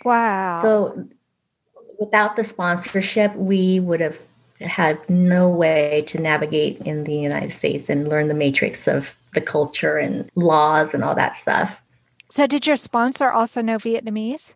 Wow. 0.05 0.63
So 0.63 1.09
without 1.99 2.37
the 2.37 2.45
sponsorship, 2.45 3.35
we 3.35 3.81
would 3.81 4.01
have 4.01 4.21
had 4.61 4.97
no 5.11 5.49
way 5.49 6.05
to 6.07 6.21
navigate 6.21 6.79
in 6.83 7.03
the 7.03 7.17
United 7.17 7.51
States 7.51 7.89
and 7.89 8.09
learn 8.09 8.29
the 8.29 8.35
matrix 8.35 8.87
of 8.87 9.17
the 9.35 9.41
culture 9.41 9.97
and 9.97 10.31
laws 10.37 10.95
and 10.95 11.03
all 11.03 11.17
that 11.17 11.37
stuff. 11.37 11.82
So, 12.33 12.47
did 12.47 12.67
your 12.67 12.77
sponsor 12.77 13.31
also 13.31 13.61
know 13.61 13.77
Vietnamese? 13.77 14.55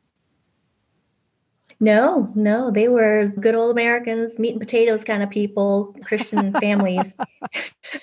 No, 1.78 2.32
no, 2.34 2.70
they 2.70 2.88
were 2.88 3.30
good 3.38 3.54
old 3.54 3.70
Americans, 3.70 4.38
meat 4.38 4.52
and 4.52 4.60
potatoes 4.60 5.04
kind 5.04 5.22
of 5.22 5.28
people, 5.28 5.94
Christian 6.02 6.52
families. 6.60 7.12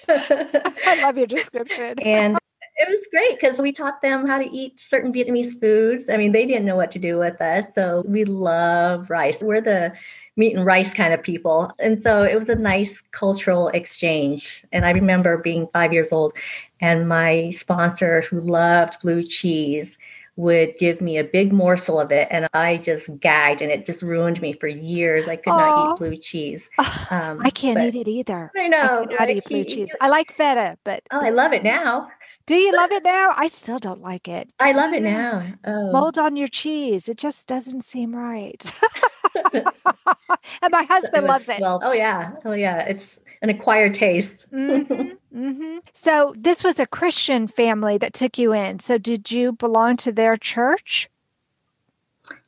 I 0.08 1.02
love 1.02 1.18
your 1.18 1.26
description. 1.26 1.98
and 2.06 2.38
it 2.76 2.88
was 2.88 3.08
great 3.10 3.40
because 3.40 3.60
we 3.60 3.72
taught 3.72 4.00
them 4.04 4.28
how 4.28 4.38
to 4.38 4.48
eat 4.56 4.80
certain 4.80 5.12
Vietnamese 5.12 5.60
foods. 5.60 6.08
I 6.08 6.18
mean, 6.18 6.34
they 6.34 6.46
didn't 6.46 6.66
know 6.66 6.76
what 6.76 6.92
to 6.92 7.00
do 7.00 7.18
with 7.18 7.42
us. 7.42 7.66
So 7.74 8.04
we 8.06 8.26
love 8.26 9.10
rice. 9.10 9.42
We're 9.42 9.60
the 9.60 9.94
meat 10.36 10.56
and 10.56 10.66
rice 10.66 10.94
kind 10.94 11.14
of 11.14 11.22
people. 11.22 11.72
And 11.80 12.02
so 12.02 12.24
it 12.24 12.40
was 12.40 12.50
a 12.50 12.56
nice 12.56 13.02
cultural 13.12 13.70
exchange. 13.70 14.66
And 14.72 14.86
I 14.86 14.92
remember 14.92 15.38
being 15.38 15.68
five 15.74 15.94
years 15.94 16.12
old 16.12 16.34
and 16.80 17.08
my 17.08 17.52
sponsor, 17.52 18.22
who 18.22 18.40
loved 18.40 19.00
blue 19.02 19.24
cheese, 19.24 19.98
would 20.36 20.76
give 20.80 21.00
me 21.00 21.18
a 21.18 21.24
big 21.24 21.54
morsel 21.54 22.00
of 22.00 22.12
it 22.12 22.28
and 22.32 22.48
I 22.54 22.78
just 22.78 23.08
gagged 23.20 23.62
and 23.62 23.72
it 23.72 23.86
just 23.86 24.02
ruined 24.02 24.42
me 24.42 24.54
for 24.54 24.68
years. 24.68 25.28
I 25.28 25.36
could 25.36 25.54
Aww. 25.54 25.60
not 25.60 25.94
eat 25.94 25.98
blue 26.00 26.18
cheese. 26.18 26.70
Um, 27.12 27.40
I 27.44 27.52
can't 27.52 27.80
eat 27.80 27.94
it 27.94 28.08
either. 28.10 28.52
I 28.58 28.68
know. 28.68 29.04
I 29.04 29.06
cannot 29.06 29.30
eat 29.30 29.46
blue 29.46 29.64
cheese. 29.64 29.96
I 30.02 30.10
like 30.10 30.32
feta, 30.32 30.78
but 30.84 31.04
oh, 31.12 31.24
I 31.24 31.30
love 31.30 31.54
it 31.54 31.64
now. 31.64 32.10
Do 32.48 32.56
you 32.56 32.76
love 32.76 32.92
it 32.98 33.04
now? 33.04 33.34
I 33.38 33.48
still 33.48 33.78
don't 33.78 34.02
like 34.02 34.28
it. 34.28 34.52
I 34.60 34.72
love 34.72 34.94
it 34.94 35.04
now. 35.04 35.54
Oh. 35.66 35.92
Mold 35.92 36.18
on 36.18 36.36
your 36.36 36.48
cheese. 36.48 37.08
It 37.08 37.18
just 37.18 37.48
doesn't 37.48 37.84
seem 37.84 38.16
right. 38.16 38.80
and 39.54 40.72
my 40.72 40.84
husband 40.84 41.28
loves 41.28 41.50
it. 41.50 41.60
Well, 41.60 41.82
oh 41.84 41.92
yeah. 41.92 42.34
Oh 42.46 42.54
yeah. 42.54 42.80
It's 42.80 43.20
an 43.42 43.50
acquired 43.50 43.94
taste. 43.94 44.52
mm-hmm. 44.52 45.38
Mm-hmm. 45.38 45.78
So 45.94 46.34
this 46.38 46.64
was 46.64 46.80
a 46.80 46.88
Christian 46.88 47.48
family 47.48 47.98
that 47.98 48.14
took 48.14 48.38
you 48.38 48.54
in. 48.54 48.80
So 48.80 48.98
did 48.98 49.32
you 49.32 49.52
belong 49.54 49.98
to 49.98 50.12
their 50.12 50.38
church? 50.38 51.10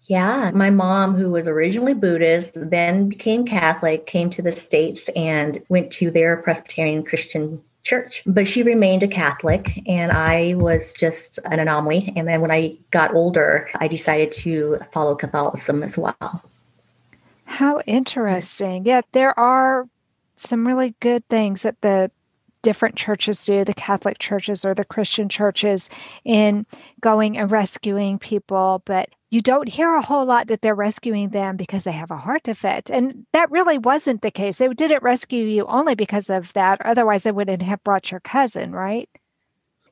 Yeah, 0.07 0.51
my 0.53 0.69
mom, 0.69 1.15
who 1.15 1.31
was 1.31 1.47
originally 1.47 1.95
Buddhist, 1.95 2.53
then 2.55 3.09
became 3.09 3.43
Catholic, 3.45 4.05
came 4.05 4.29
to 4.31 4.41
the 4.41 4.51
States 4.51 5.09
and 5.15 5.57
went 5.69 5.91
to 5.93 6.11
their 6.11 6.37
Presbyterian 6.37 7.03
Christian 7.03 7.59
church. 7.83 8.21
But 8.27 8.47
she 8.47 8.61
remained 8.61 9.01
a 9.01 9.07
Catholic, 9.07 9.81
and 9.87 10.11
I 10.11 10.53
was 10.55 10.93
just 10.93 11.39
an 11.45 11.59
anomaly. 11.59 12.13
And 12.15 12.27
then 12.27 12.41
when 12.41 12.51
I 12.51 12.77
got 12.91 13.15
older, 13.15 13.67
I 13.75 13.87
decided 13.87 14.31
to 14.33 14.77
follow 14.91 15.15
Catholicism 15.15 15.81
as 15.81 15.97
well. 15.97 16.43
How 17.45 17.79
interesting. 17.81 18.85
Yeah, 18.85 19.01
there 19.11 19.37
are 19.39 19.87
some 20.35 20.67
really 20.67 20.95
good 20.99 21.27
things 21.29 21.61
that 21.61 21.81
the 21.81 22.11
different 22.61 22.95
churches 22.95 23.45
do, 23.45 23.63
the 23.63 23.73
Catholic 23.75 24.17
churches 24.17 24.65
or 24.65 24.73
the 24.73 24.83
Christian 24.83 25.29
churches, 25.29 25.89
in 26.23 26.65
going 26.99 27.37
and 27.37 27.51
rescuing 27.51 28.17
people. 28.17 28.81
But 28.85 29.09
you 29.29 29.41
don't 29.41 29.69
hear 29.69 29.93
a 29.93 30.01
whole 30.01 30.25
lot 30.25 30.47
that 30.47 30.61
they're 30.61 30.73
rescuing 30.73 31.29
them 31.29 31.57
because 31.57 31.83
they 31.83 31.91
have 31.91 32.09
a 32.09 32.17
heart 32.17 32.43
defect. 32.43 32.89
And 32.89 33.25
that 33.33 33.51
really 33.51 33.77
wasn't 33.77 34.21
the 34.21 34.31
case. 34.31 34.57
They 34.57 34.67
didn't 34.69 35.03
rescue 35.03 35.45
you 35.45 35.65
only 35.67 35.93
because 35.93 36.29
of 36.29 36.51
that. 36.53 36.81
Otherwise, 36.83 37.23
they 37.23 37.31
wouldn't 37.31 37.61
have 37.61 37.83
brought 37.83 38.11
your 38.11 38.21
cousin, 38.21 38.71
right? 38.71 39.09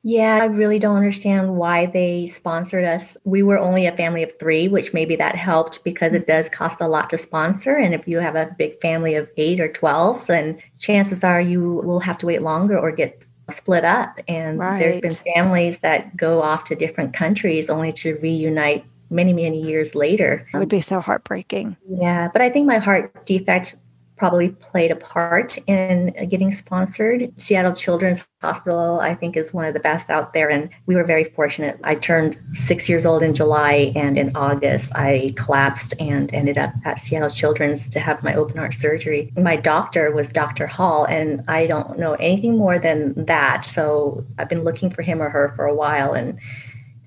Yeah, 0.06 0.40
I 0.42 0.44
really 0.44 0.78
don't 0.78 0.96
understand 0.96 1.56
why 1.56 1.86
they 1.86 2.26
sponsored 2.26 2.84
us. 2.84 3.16
We 3.24 3.42
were 3.42 3.58
only 3.58 3.86
a 3.86 3.96
family 3.96 4.22
of 4.22 4.38
three, 4.38 4.68
which 4.68 4.92
maybe 4.92 5.16
that 5.16 5.34
helped 5.34 5.82
because 5.82 6.12
it 6.12 6.26
does 6.26 6.50
cost 6.50 6.82
a 6.82 6.86
lot 6.86 7.08
to 7.10 7.18
sponsor. 7.18 7.74
And 7.74 7.94
if 7.94 8.06
you 8.06 8.18
have 8.18 8.36
a 8.36 8.54
big 8.58 8.78
family 8.82 9.14
of 9.14 9.30
eight 9.38 9.60
or 9.60 9.72
12, 9.72 10.26
then 10.26 10.60
chances 10.78 11.24
are 11.24 11.40
you 11.40 11.80
will 11.84 12.00
have 12.00 12.18
to 12.18 12.26
wait 12.26 12.42
longer 12.42 12.78
or 12.78 12.92
get 12.92 13.24
split 13.50 13.82
up. 13.86 14.20
And 14.28 14.58
right. 14.58 14.78
there's 14.78 15.00
been 15.00 15.34
families 15.34 15.80
that 15.80 16.14
go 16.18 16.42
off 16.42 16.64
to 16.64 16.74
different 16.74 17.14
countries 17.14 17.70
only 17.70 17.92
to 17.94 18.16
reunite 18.16 18.84
many, 19.08 19.32
many 19.32 19.62
years 19.62 19.94
later. 19.94 20.46
It 20.52 20.58
would 20.58 20.68
be 20.68 20.82
so 20.82 21.00
heartbreaking. 21.00 21.78
Yeah, 21.88 22.28
but 22.30 22.42
I 22.42 22.50
think 22.50 22.66
my 22.66 22.78
heart 22.78 23.24
defect 23.24 23.76
probably 24.16 24.50
played 24.50 24.90
a 24.90 24.96
part 24.96 25.58
in 25.66 26.14
getting 26.28 26.52
sponsored. 26.52 27.36
Seattle 27.38 27.74
Children's 27.74 28.24
Hospital, 28.40 29.00
I 29.00 29.14
think, 29.14 29.36
is 29.36 29.54
one 29.54 29.64
of 29.64 29.72
the 29.72 29.80
best 29.80 30.10
out 30.10 30.34
there. 30.34 30.50
And 30.50 30.68
we 30.86 30.94
were 30.94 31.04
very 31.04 31.24
fortunate. 31.24 31.80
I 31.82 31.94
turned 31.94 32.36
six 32.52 32.88
years 32.88 33.06
old 33.06 33.22
in 33.22 33.34
July, 33.34 33.92
and 33.96 34.18
in 34.18 34.36
August, 34.36 34.94
I 34.94 35.32
collapsed 35.36 35.94
and 35.98 36.32
ended 36.34 36.58
up 36.58 36.72
at 36.84 37.00
Seattle 37.00 37.30
Children's 37.30 37.88
to 37.88 38.00
have 38.00 38.22
my 38.22 38.34
open 38.34 38.58
heart 38.58 38.74
surgery. 38.74 39.32
My 39.36 39.56
doctor 39.56 40.12
was 40.12 40.28
Dr. 40.28 40.66
Hall, 40.66 41.06
and 41.06 41.42
I 41.48 41.66
don't 41.66 41.98
know 41.98 42.14
anything 42.14 42.58
more 42.58 42.78
than 42.78 43.24
that. 43.24 43.64
So 43.64 44.24
I've 44.38 44.48
been 44.48 44.62
looking 44.62 44.90
for 44.90 45.02
him 45.02 45.22
or 45.22 45.30
her 45.30 45.54
for 45.56 45.64
a 45.64 45.74
while. 45.74 46.12
And 46.12 46.38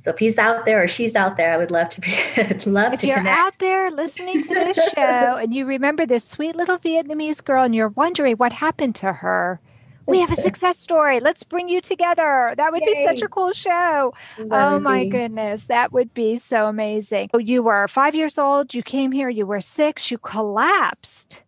so 0.07 0.11
if 0.13 0.19
he's 0.19 0.37
out 0.37 0.65
there 0.65 0.83
or 0.83 0.87
she's 0.87 1.15
out 1.15 1.37
there, 1.37 1.53
I 1.53 1.57
would 1.57 1.71
love 1.71 1.89
to 1.89 2.01
be 2.01 2.11
love 2.65 2.93
to 2.93 2.93
connect. 2.93 2.93
if 2.93 3.01
to 3.01 3.07
you're 3.07 3.17
connect. 3.17 3.39
out 3.39 3.57
there 3.59 3.91
listening 3.91 4.41
to 4.41 4.55
this 4.55 4.77
show 4.95 5.37
and 5.41 5.53
you 5.53 5.65
remember 5.65 6.05
this 6.05 6.23
sweet 6.25 6.55
little 6.55 6.79
Vietnamese 6.79 7.43
girl 7.43 7.63
and 7.63 7.75
you're 7.75 7.89
wondering 7.89 8.37
what 8.37 8.53
happened 8.53 8.95
to 8.95 9.11
her, 9.13 9.59
we 10.07 10.19
have 10.21 10.31
a 10.31 10.35
success 10.37 10.79
story. 10.79 11.19
Let's 11.19 11.43
bring 11.43 11.69
you 11.69 11.81
together. 11.81 12.53
That 12.57 12.71
would 12.71 12.83
Yay. 12.83 12.93
be 12.93 13.03
such 13.03 13.21
a 13.21 13.27
cool 13.27 13.51
show. 13.51 14.13
That 14.37 14.47
oh 14.51 14.79
my 14.79 15.03
be. 15.03 15.09
goodness. 15.09 15.67
That 15.67 15.91
would 15.91 16.13
be 16.13 16.37
so 16.37 16.67
amazing. 16.67 17.29
Oh, 17.33 17.39
You 17.39 17.63
were 17.63 17.87
five 17.89 18.15
years 18.15 18.37
old. 18.37 18.73
You 18.73 18.83
came 18.83 19.11
here. 19.11 19.29
You 19.29 19.45
were 19.45 19.59
six. 19.59 20.09
You 20.11 20.17
collapsed. 20.19 21.43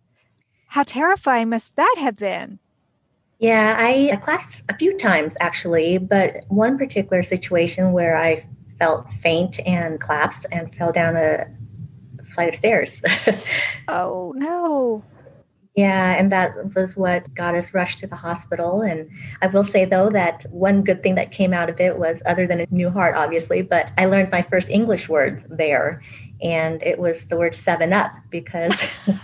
How 0.68 0.84
terrifying 0.84 1.50
must 1.50 1.78
that 1.78 1.96
have 2.00 2.18
been? 2.18 2.60
Yeah, 3.40 3.78
I 3.80 4.18
collapsed 4.18 4.64
a 4.68 4.76
few 4.76 4.98
times 4.98 5.38
actually, 5.40 5.98
but 5.98 6.44
one 6.50 6.78
particular 6.78 7.24
situation 7.24 7.94
where 7.94 8.18
I 8.18 8.46
felt 8.78 9.10
faint 9.22 9.60
and 9.66 10.00
collapsed 10.00 10.46
and 10.52 10.74
fell 10.76 10.92
down 10.92 11.16
a 11.16 11.48
flight 12.34 12.50
of 12.50 12.56
stairs. 12.56 13.02
oh, 13.88 14.34
no. 14.36 15.04
Yeah, 15.76 16.18
and 16.20 16.30
that 16.34 16.76
was 16.76 16.98
what 16.98 17.34
got 17.34 17.56
us 17.56 17.74
rushed 17.74 18.00
to 18.00 18.08
the 18.08 18.16
hospital. 18.18 18.82
And 18.82 19.10
I 19.42 19.48
will 19.48 19.64
say, 19.64 19.86
though, 19.86 20.10
that 20.10 20.46
one 20.50 20.84
good 20.84 21.02
thing 21.02 21.16
that 21.16 21.32
came 21.32 21.54
out 21.54 21.70
of 21.70 21.80
it 21.80 21.98
was, 21.98 22.22
other 22.26 22.46
than 22.46 22.60
a 22.60 22.68
new 22.72 22.90
heart, 22.90 23.16
obviously, 23.16 23.62
but 23.62 23.92
I 23.98 24.06
learned 24.06 24.32
my 24.32 24.42
first 24.42 24.70
English 24.70 25.08
word 25.08 25.46
there. 25.50 26.04
And 26.42 26.84
it 26.84 27.00
was 27.00 27.26
the 27.26 27.38
word 27.38 27.56
seven 27.56 27.94
up 27.94 28.12
because 28.30 28.74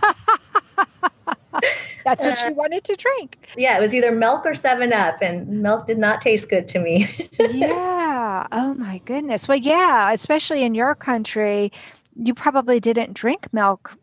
That's 2.06 2.24
what 2.24 2.42
uh, 2.44 2.50
you 2.50 2.54
wanted 2.54 2.84
to 2.84 2.96
drink. 2.96 3.50
Yeah, 3.58 3.78
it 3.78 3.82
was 3.82 3.94
either 3.96 4.12
milk 4.12 4.46
or 4.46 4.54
7 4.54 4.94
Up, 4.94 5.22
and 5.22 5.48
milk 5.48 5.88
did 5.88 5.98
not 5.98 6.22
taste 6.22 6.50
good 6.50 6.68
to 6.70 6.80
me. 6.80 7.10
yeah. 7.40 8.46
Oh 8.52 8.76
my 8.76 9.00
goodness. 9.06 9.48
Well, 9.48 9.58
yeah, 9.58 10.12
especially 10.12 10.64
in 10.64 10.76
your 10.76 10.94
country, 10.94 11.72
you 12.16 12.36
probably 12.36 12.80
didn't 12.80 13.14
drink 13.14 13.52
milk 13.52 13.98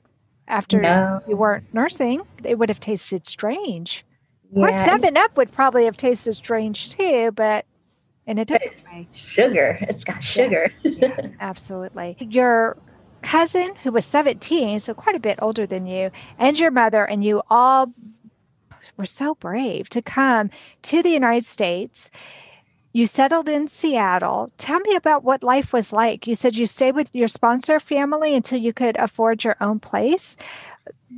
after 0.48 0.80
no. 0.80 1.22
you 1.28 1.36
weren't 1.36 1.72
nursing. 1.72 2.22
It 2.42 2.58
would 2.58 2.68
have 2.68 2.80
tasted 2.80 3.28
strange. 3.28 4.04
Yeah. 4.52 4.64
Or 4.64 4.70
Seven 4.72 5.16
Up 5.16 5.36
would 5.36 5.52
probably 5.52 5.84
have 5.84 5.96
tasted 5.96 6.34
strange 6.34 6.90
too, 6.90 7.30
but 7.30 7.64
in 8.26 8.36
a 8.38 8.44
different 8.44 8.74
but 8.84 8.92
way. 8.92 9.08
Sugar. 9.14 9.78
It's 9.82 10.02
got 10.02 10.24
sugar. 10.24 10.72
Yeah, 10.82 11.14
yeah, 11.18 11.28
absolutely. 11.40 12.16
Your 12.18 12.76
cousin, 13.32 13.74
who 13.82 13.90
was 13.90 14.04
17, 14.04 14.78
so 14.78 14.92
quite 14.92 15.16
a 15.16 15.20
bit 15.20 15.38
older 15.40 15.64
than 15.64 15.86
you, 15.86 16.10
and 16.38 16.58
your 16.58 16.70
mother, 16.70 17.02
and 17.02 17.24
you 17.24 17.40
all 17.48 17.90
were 18.98 19.06
so 19.06 19.34
brave 19.36 19.88
to 19.88 20.02
come 20.02 20.50
to 20.82 21.02
the 21.02 21.08
United 21.08 21.46
States. 21.46 22.10
You 22.92 23.06
settled 23.06 23.48
in 23.48 23.68
Seattle. 23.68 24.52
Tell 24.58 24.80
me 24.80 24.94
about 24.96 25.24
what 25.24 25.42
life 25.42 25.72
was 25.72 25.94
like. 25.94 26.26
You 26.26 26.34
said 26.34 26.56
you 26.56 26.66
stayed 26.66 26.94
with 26.94 27.08
your 27.14 27.26
sponsor 27.26 27.80
family 27.80 28.34
until 28.34 28.58
you 28.58 28.74
could 28.74 28.98
afford 28.98 29.44
your 29.44 29.56
own 29.62 29.80
place. 29.80 30.36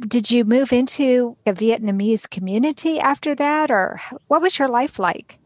Did 0.07 0.31
you 0.31 0.45
move 0.45 0.73
into 0.73 1.37
a 1.45 1.53
Vietnamese 1.53 2.31
community 2.31 3.01
after 3.01 3.35
that, 3.35 3.73
or 3.73 4.01
what 4.29 4.41
was 4.41 4.57
your 4.57 4.69
life 4.69 5.01
like? 5.01 5.41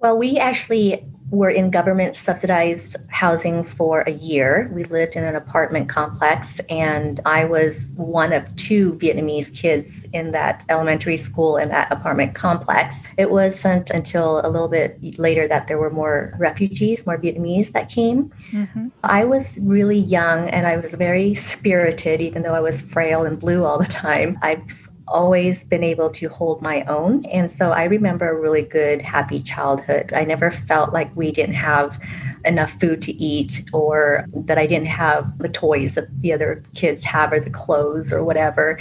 Well, 0.00 0.16
we 0.16 0.38
actually 0.38 1.04
were 1.30 1.50
in 1.50 1.70
government 1.70 2.16
subsidized 2.16 2.96
housing 3.08 3.62
for 3.62 4.00
a 4.00 4.10
year. 4.10 4.68
We 4.72 4.84
lived 4.84 5.14
in 5.14 5.22
an 5.22 5.36
apartment 5.36 5.88
complex, 5.88 6.60
and 6.68 7.20
I 7.24 7.44
was 7.44 7.92
one 7.96 8.32
of 8.32 8.56
two 8.56 8.94
Vietnamese 8.94 9.54
kids 9.54 10.06
in 10.12 10.32
that 10.32 10.64
elementary 10.68 11.16
school 11.16 11.56
in 11.56 11.68
that 11.68 11.92
apartment 11.92 12.34
complex. 12.34 12.96
It 13.16 13.30
wasn't 13.30 13.90
until 13.90 14.40
a 14.44 14.48
little 14.48 14.68
bit 14.68 15.18
later 15.18 15.46
that 15.46 15.68
there 15.68 15.78
were 15.78 15.90
more 15.90 16.34
refugees, 16.38 17.06
more 17.06 17.18
Vietnamese 17.18 17.72
that 17.72 17.88
came. 17.88 18.32
Mm-hmm. 18.50 18.88
I 19.04 19.24
was 19.24 19.56
really 19.60 20.00
young 20.00 20.48
and 20.48 20.66
I 20.66 20.78
was 20.78 20.94
very 20.94 21.34
spirited, 21.34 22.20
even 22.20 22.42
though 22.42 22.54
I 22.54 22.60
was 22.60 22.82
frail 22.82 23.24
and 23.24 23.38
blue 23.38 23.64
all 23.64 23.78
the 23.78 23.86
time. 23.86 24.36
I 24.42 24.62
always 25.10 25.64
been 25.64 25.84
able 25.84 26.08
to 26.10 26.28
hold 26.28 26.62
my 26.62 26.82
own. 26.84 27.24
And 27.26 27.50
so 27.50 27.72
I 27.72 27.84
remember 27.84 28.30
a 28.30 28.40
really 28.40 28.62
good, 28.62 29.02
happy 29.02 29.42
childhood. 29.42 30.12
I 30.14 30.24
never 30.24 30.50
felt 30.50 30.92
like 30.92 31.14
we 31.16 31.32
didn't 31.32 31.56
have 31.56 32.00
enough 32.44 32.72
food 32.80 33.02
to 33.02 33.12
eat 33.12 33.68
or 33.72 34.24
that 34.32 34.56
I 34.56 34.66
didn't 34.66 34.86
have 34.86 35.36
the 35.38 35.48
toys 35.48 35.94
that 35.94 36.08
the 36.22 36.32
other 36.32 36.62
kids 36.74 37.04
have 37.04 37.32
or 37.32 37.40
the 37.40 37.50
clothes 37.50 38.12
or 38.12 38.24
whatever. 38.24 38.80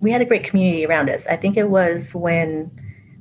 We 0.00 0.10
had 0.10 0.20
a 0.20 0.24
great 0.24 0.44
community 0.44 0.84
around 0.84 1.10
us. 1.10 1.26
I 1.26 1.36
think 1.36 1.56
it 1.56 1.68
was 1.68 2.14
when 2.14 2.70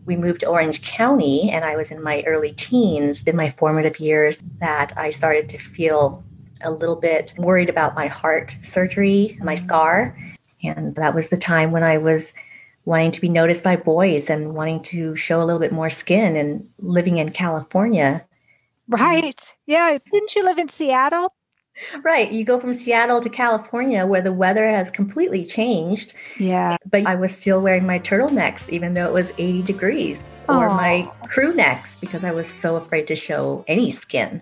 we 0.06 0.16
moved 0.16 0.42
to 0.42 0.48
Orange 0.48 0.82
County 0.82 1.50
and 1.52 1.66
I 1.66 1.76
was 1.76 1.92
in 1.92 2.02
my 2.02 2.24
early 2.26 2.54
teens, 2.54 3.24
in 3.24 3.36
my 3.36 3.50
formative 3.52 4.00
years, 4.00 4.40
that 4.60 4.94
I 4.98 5.10
started 5.12 5.50
to 5.50 5.58
feel 5.58 6.24
a 6.62 6.72
little 6.72 6.96
bit 6.96 7.34
worried 7.38 7.70
about 7.70 7.96
my 7.96 8.08
heart 8.08 8.56
surgery, 8.64 9.38
my 9.42 9.56
scar. 9.56 10.18
And 10.64 10.96
that 10.96 11.16
was 11.16 11.30
the 11.30 11.38
time 11.38 11.72
when 11.72 11.84
I 11.84 11.98
was 11.98 12.34
wanting 12.86 13.12
to 13.12 13.22
be 13.22 13.30
noticed 13.30 13.64
by 13.64 13.76
boys 13.76 14.30
and 14.30 14.54
wanting 14.54 14.82
to 14.84 15.16
show 15.16 15.42
a 15.42 15.46
little 15.46 15.60
bit 15.60 15.72
more 15.72 15.90
skin 15.90 16.36
and 16.36 16.68
living 16.80 17.18
in 17.18 17.32
California. 17.32 18.24
Right. 18.88 19.54
Yeah. 19.66 19.98
Didn't 20.12 20.36
you 20.36 20.44
live 20.44 20.60
in 20.60 20.70
Seattle? 20.70 21.34
Right. 22.04 22.32
You 22.32 22.46
go 22.46 22.60
from 22.60 22.74
Seattle 22.74 23.20
to 23.20 23.30
California 23.30 24.06
where 24.06 24.22
the 24.22 24.32
weather 24.32 24.66
has 24.66 24.90
completely 24.90 25.46
changed. 25.46 26.14
Yeah. 26.40 26.78
But 26.90 27.06
I 27.06 27.16
was 27.16 27.36
still 27.36 27.62
wearing 27.62 27.86
my 27.86 28.00
turtlenecks 28.00 28.70
even 28.70 28.94
though 28.94 29.08
it 29.08 29.14
was 29.14 29.34
80 29.38 29.64
degrees 29.64 30.24
or 30.48 30.70
Aww. 30.70 30.76
my 30.76 31.12
crew 31.28 31.54
necks 31.54 31.98
because 31.98 32.24
I 32.24 32.32
was 32.32 32.48
so 32.48 32.76
afraid 32.76 33.08
to 33.08 33.16
show 33.16 33.66
any 33.68 33.92
skin. 33.92 34.42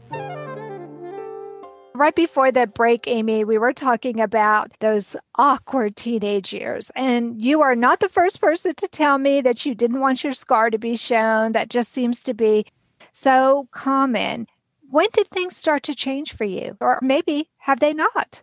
right 2.01 2.15
before 2.15 2.51
the 2.51 2.65
break, 2.65 3.07
Amy, 3.07 3.43
we 3.43 3.59
were 3.59 3.73
talking 3.73 4.19
about 4.19 4.71
those 4.79 5.15
awkward 5.35 5.95
teenage 5.95 6.51
years. 6.51 6.91
And 6.95 7.39
you 7.39 7.61
are 7.61 7.75
not 7.75 7.99
the 7.99 8.09
first 8.09 8.41
person 8.41 8.73
to 8.73 8.87
tell 8.87 9.19
me 9.19 9.39
that 9.41 9.67
you 9.67 9.75
didn't 9.75 9.99
want 9.99 10.23
your 10.23 10.33
scar 10.33 10.71
to 10.71 10.79
be 10.79 10.95
shown. 10.95 11.51
That 11.51 11.69
just 11.69 11.91
seems 11.91 12.23
to 12.23 12.33
be 12.33 12.65
so 13.11 13.67
common. 13.69 14.47
When 14.89 15.05
did 15.13 15.27
things 15.27 15.55
start 15.55 15.83
to 15.83 15.93
change 15.93 16.33
for 16.33 16.43
you? 16.43 16.75
Or 16.81 16.97
maybe 17.03 17.51
have 17.59 17.79
they 17.79 17.93
not? 17.93 18.41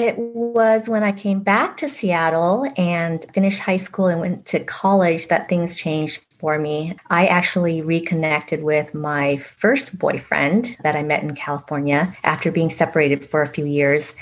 It 0.00 0.16
was 0.16 0.88
when 0.88 1.02
I 1.02 1.12
came 1.12 1.40
back 1.40 1.76
to 1.76 1.88
Seattle 1.88 2.66
and 2.78 3.22
finished 3.34 3.60
high 3.60 3.76
school 3.76 4.06
and 4.06 4.18
went 4.18 4.46
to 4.46 4.64
college 4.64 5.28
that 5.28 5.46
things 5.46 5.76
changed 5.76 6.24
for 6.38 6.58
me. 6.58 6.96
I 7.10 7.26
actually 7.26 7.82
reconnected 7.82 8.62
with 8.62 8.94
my 8.94 9.36
first 9.36 9.98
boyfriend 9.98 10.74
that 10.84 10.96
I 10.96 11.02
met 11.02 11.22
in 11.22 11.34
California 11.34 12.16
after 12.24 12.50
being 12.50 12.70
separated 12.70 13.22
for 13.22 13.42
a 13.42 13.46
few 13.46 13.66
years. 13.66 14.14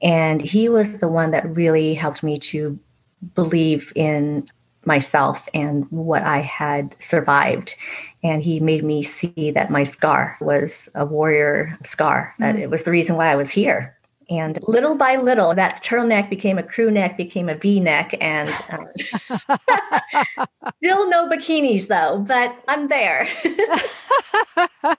And 0.00 0.40
he 0.40 0.68
was 0.68 0.98
the 0.98 1.08
one 1.08 1.32
that 1.32 1.56
really 1.56 1.94
helped 1.94 2.22
me 2.22 2.38
to 2.38 2.78
believe 3.34 3.92
in 3.96 4.46
myself 4.84 5.48
and 5.52 5.90
what 5.90 6.22
I 6.22 6.42
had 6.42 6.94
survived. 7.00 7.74
And 8.22 8.40
he 8.40 8.60
made 8.60 8.84
me 8.84 9.02
see 9.02 9.50
that 9.50 9.68
my 9.68 9.82
scar 9.82 10.36
was 10.40 10.88
a 10.94 11.04
warrior 11.04 11.76
scar, 11.82 12.36
that 12.38 12.54
mm. 12.54 12.60
it 12.60 12.70
was 12.70 12.84
the 12.84 12.92
reason 12.92 13.16
why 13.16 13.32
I 13.32 13.36
was 13.36 13.50
here. 13.50 13.96
And 14.30 14.58
little 14.62 14.96
by 14.96 15.16
little, 15.16 15.54
that 15.54 15.82
turtleneck 15.82 16.30
became 16.30 16.58
a 16.58 16.62
crew 16.62 16.90
neck, 16.90 17.16
became 17.16 17.48
a 17.48 17.54
V 17.54 17.80
neck, 17.80 18.14
and 18.20 18.50
um, 18.70 18.86
still 20.78 21.08
no 21.08 21.28
bikinis 21.28 21.88
though, 21.88 22.24
but 22.26 22.56
I'm 22.68 22.88
there. 22.88 23.28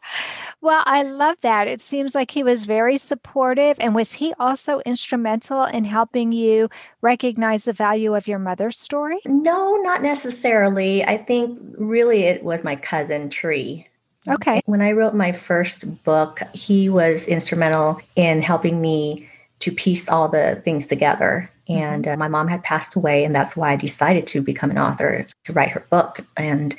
well, 0.62 0.84
I 0.86 1.04
love 1.04 1.38
that. 1.42 1.68
It 1.68 1.82
seems 1.82 2.16
like 2.16 2.32
he 2.32 2.44
was 2.44 2.66
very 2.66 2.98
supportive. 2.98 3.78
And 3.80 3.96
was 3.96 4.14
he 4.14 4.34
also 4.40 4.80
instrumental 4.86 5.64
in 5.64 5.84
helping 5.84 6.32
you 6.32 6.70
recognize 7.02 7.66
the 7.66 7.74
value 7.74 8.16
of 8.16 8.28
your 8.28 8.40
mother's 8.40 8.78
story? 8.78 9.20
No, 9.26 9.76
not 9.78 10.02
necessarily. 10.04 11.04
I 11.04 11.18
think 11.18 11.60
really 11.78 12.24
it 12.24 12.44
was 12.44 12.64
my 12.64 12.76
cousin 12.76 13.30
Tree 13.30 13.88
Okay. 14.28 14.62
When 14.66 14.82
I 14.82 14.92
wrote 14.92 15.14
my 15.14 15.32
first 15.32 16.04
book, 16.04 16.42
he 16.54 16.90
was 16.90 17.28
instrumental 17.28 18.00
in 18.16 18.42
helping 18.42 18.82
me 18.82 19.30
to 19.60 19.72
piece 19.72 20.10
all 20.10 20.28
the 20.28 20.62
things 20.66 20.88
together. 20.88 21.50
Mm-hmm. 21.70 21.82
And 21.82 22.08
uh, 22.08 22.18
my 22.18 22.28
mom 22.28 22.48
had 22.48 22.64
passed 22.64 22.96
away, 22.96 23.24
and 23.24 23.36
that's 23.36 23.56
why 23.56 23.72
I 23.72 23.76
decided 23.76 24.28
to 24.28 24.42
become 24.42 24.72
an 24.72 24.80
author 24.80 25.26
to 25.46 25.54
write 25.54 25.70
her 25.70 25.86
book. 25.90 26.20
And 26.38 26.76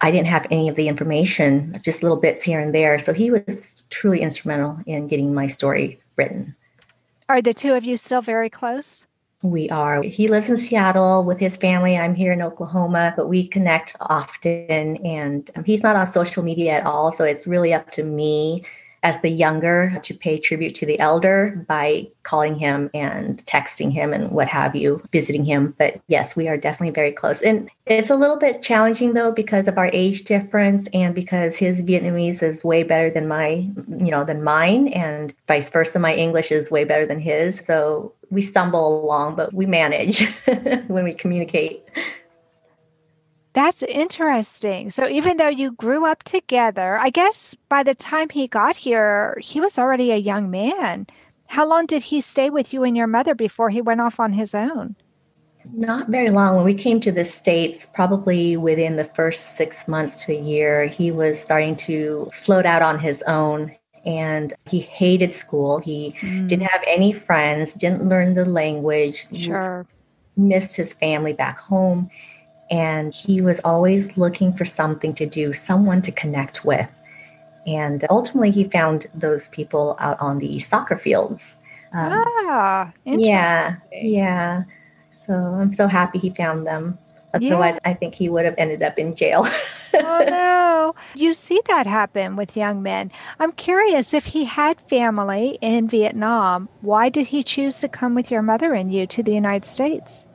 I 0.00 0.10
didn't 0.10 0.28
have 0.28 0.46
any 0.50 0.68
of 0.68 0.76
the 0.76 0.88
information, 0.88 1.78
just 1.82 2.02
little 2.02 2.16
bits 2.16 2.42
here 2.42 2.60
and 2.60 2.74
there. 2.74 2.98
So 2.98 3.12
he 3.12 3.30
was 3.30 3.82
truly 3.90 4.20
instrumental 4.20 4.78
in 4.86 5.08
getting 5.08 5.34
my 5.34 5.46
story 5.46 6.00
written. 6.16 6.54
Are 7.28 7.42
the 7.42 7.54
two 7.54 7.74
of 7.74 7.84
you 7.84 7.96
still 7.96 8.22
very 8.22 8.50
close? 8.50 9.06
We 9.42 9.70
are. 9.70 10.02
He 10.02 10.28
lives 10.28 10.50
in 10.50 10.58
Seattle 10.58 11.24
with 11.24 11.38
his 11.38 11.56
family. 11.56 11.96
I'm 11.96 12.14
here 12.14 12.32
in 12.32 12.42
Oklahoma, 12.42 13.14
but 13.16 13.28
we 13.28 13.46
connect 13.48 13.96
often. 14.00 14.98
And 14.98 15.50
um, 15.56 15.64
he's 15.64 15.82
not 15.82 15.96
on 15.96 16.06
social 16.06 16.42
media 16.42 16.72
at 16.72 16.86
all. 16.86 17.10
So 17.10 17.24
it's 17.24 17.46
really 17.46 17.72
up 17.72 17.90
to 17.92 18.02
me 18.02 18.64
as 19.02 19.18
the 19.22 19.30
younger 19.30 19.98
to 20.02 20.12
pay 20.12 20.38
tribute 20.38 20.74
to 20.74 20.84
the 20.84 20.98
elder 21.00 21.64
by 21.66 22.06
calling 22.22 22.54
him 22.54 22.90
and 22.92 23.44
texting 23.46 23.90
him 23.90 24.12
and 24.12 24.30
what 24.30 24.46
have 24.46 24.76
you, 24.76 25.02
visiting 25.10 25.44
him. 25.44 25.74
But 25.78 26.00
yes, 26.08 26.36
we 26.36 26.48
are 26.48 26.58
definitely 26.58 26.92
very 26.92 27.12
close. 27.12 27.40
And 27.40 27.70
it's 27.86 28.10
a 28.10 28.14
little 28.14 28.36
bit 28.36 28.60
challenging 28.60 29.14
though 29.14 29.32
because 29.32 29.68
of 29.68 29.78
our 29.78 29.88
age 29.94 30.24
difference 30.24 30.86
and 30.92 31.14
because 31.14 31.56
his 31.56 31.80
Vietnamese 31.80 32.42
is 32.42 32.62
way 32.62 32.82
better 32.82 33.10
than 33.10 33.26
my, 33.26 33.66
you 33.88 34.10
know, 34.10 34.22
than 34.22 34.44
mine 34.44 34.88
and 34.88 35.34
vice 35.48 35.70
versa. 35.70 35.98
My 35.98 36.14
English 36.14 36.52
is 36.52 36.70
way 36.70 36.84
better 36.84 37.06
than 37.06 37.20
his. 37.20 37.58
So 37.58 38.12
we 38.30 38.42
stumble 38.42 39.04
along, 39.04 39.36
but 39.36 39.52
we 39.52 39.66
manage 39.66 40.26
when 40.86 41.04
we 41.04 41.14
communicate. 41.14 41.84
That's 43.52 43.82
interesting. 43.82 44.90
So 44.90 45.08
even 45.08 45.36
though 45.36 45.48
you 45.48 45.72
grew 45.72 46.06
up 46.06 46.22
together, 46.22 46.98
I 46.98 47.10
guess 47.10 47.56
by 47.68 47.82
the 47.82 47.94
time 47.94 48.28
he 48.28 48.46
got 48.46 48.76
here, 48.76 49.36
he 49.40 49.60
was 49.60 49.78
already 49.78 50.12
a 50.12 50.16
young 50.16 50.50
man. 50.50 51.06
How 51.46 51.66
long 51.66 51.86
did 51.86 52.02
he 52.02 52.20
stay 52.20 52.48
with 52.48 52.72
you 52.72 52.84
and 52.84 52.96
your 52.96 53.08
mother 53.08 53.34
before 53.34 53.70
he 53.70 53.80
went 53.80 54.00
off 54.00 54.20
on 54.20 54.32
his 54.32 54.54
own? 54.54 54.94
Not 55.72 56.08
very 56.08 56.30
long. 56.30 56.56
When 56.56 56.64
we 56.64 56.74
came 56.74 57.00
to 57.00 57.12
the 57.12 57.24
States, 57.24 57.86
probably 57.92 58.56
within 58.56 58.96
the 58.96 59.04
first 59.04 59.56
six 59.56 59.88
months 59.88 60.24
to 60.24 60.32
a 60.32 60.40
year, 60.40 60.86
he 60.86 61.10
was 61.10 61.40
starting 61.40 61.76
to 61.76 62.30
float 62.32 62.66
out 62.66 62.82
on 62.82 63.00
his 63.00 63.22
own. 63.24 63.74
And 64.04 64.54
he 64.66 64.80
hated 64.80 65.30
school. 65.30 65.78
He 65.78 66.14
mm. 66.20 66.48
didn't 66.48 66.66
have 66.66 66.82
any 66.86 67.12
friends, 67.12 67.74
didn't 67.74 68.08
learn 68.08 68.34
the 68.34 68.46
language, 68.46 69.26
sure. 69.36 69.86
missed 70.36 70.76
his 70.76 70.94
family 70.94 71.34
back 71.34 71.58
home 71.58 72.10
and 72.70 73.12
he 73.12 73.40
was 73.40 73.60
always 73.60 74.16
looking 74.16 74.52
for 74.52 74.64
something 74.64 75.12
to 75.14 75.26
do, 75.26 75.52
someone 75.52 76.00
to 76.02 76.12
connect 76.12 76.64
with. 76.64 76.88
And 77.66 78.06
ultimately, 78.08 78.52
he 78.52 78.64
found 78.64 79.06
those 79.12 79.48
people 79.50 79.96
out 79.98 80.18
on 80.20 80.38
the 80.38 80.58
soccer 80.60 80.96
fields. 80.96 81.56
Um, 81.92 82.22
ah, 82.24 82.92
yeah, 83.04 83.76
yeah. 83.92 84.62
So 85.26 85.34
I'm 85.34 85.72
so 85.72 85.88
happy 85.88 86.18
he 86.18 86.30
found 86.30 86.66
them. 86.66 86.98
Otherwise, 87.32 87.78
yeah. 87.84 87.90
I 87.90 87.94
think 87.94 88.14
he 88.14 88.28
would 88.28 88.44
have 88.44 88.54
ended 88.58 88.82
up 88.82 88.98
in 88.98 89.14
jail. 89.14 89.46
oh, 89.94 90.24
no. 90.26 90.94
You 91.14 91.34
see 91.34 91.60
that 91.66 91.86
happen 91.86 92.36
with 92.36 92.56
young 92.56 92.82
men. 92.82 93.12
I'm 93.38 93.52
curious 93.52 94.12
if 94.12 94.26
he 94.26 94.44
had 94.44 94.80
family 94.88 95.58
in 95.60 95.88
Vietnam, 95.88 96.68
why 96.80 97.08
did 97.08 97.28
he 97.28 97.42
choose 97.42 97.80
to 97.80 97.88
come 97.88 98.14
with 98.14 98.30
your 98.30 98.42
mother 98.42 98.74
and 98.74 98.92
you 98.92 99.06
to 99.08 99.22
the 99.22 99.32
United 99.32 99.64
States? 99.64 100.26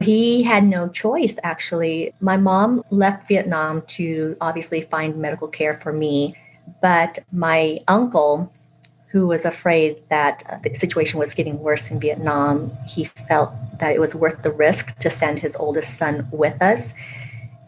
He 0.00 0.42
had 0.42 0.66
no 0.66 0.88
choice, 0.88 1.36
actually. 1.42 2.14
My 2.20 2.36
mom 2.36 2.82
left 2.90 3.28
Vietnam 3.28 3.82
to 3.88 4.36
obviously 4.40 4.82
find 4.82 5.16
medical 5.16 5.48
care 5.48 5.78
for 5.80 5.92
me, 5.92 6.36
but 6.80 7.18
my 7.32 7.78
uncle, 7.88 8.52
who 9.10 9.26
was 9.26 9.44
afraid 9.44 10.00
that 10.08 10.42
uh, 10.48 10.58
the 10.62 10.74
situation 10.74 11.18
was 11.18 11.34
getting 11.34 11.58
worse 11.58 11.90
in 11.90 11.98
Vietnam, 11.98 12.76
he 12.86 13.06
felt 13.28 13.52
that 13.80 13.92
it 13.92 14.00
was 14.00 14.14
worth 14.14 14.42
the 14.42 14.52
risk 14.52 14.96
to 14.98 15.10
send 15.10 15.40
his 15.40 15.56
oldest 15.56 15.98
son 15.98 16.28
with 16.30 16.60
us. 16.62 16.94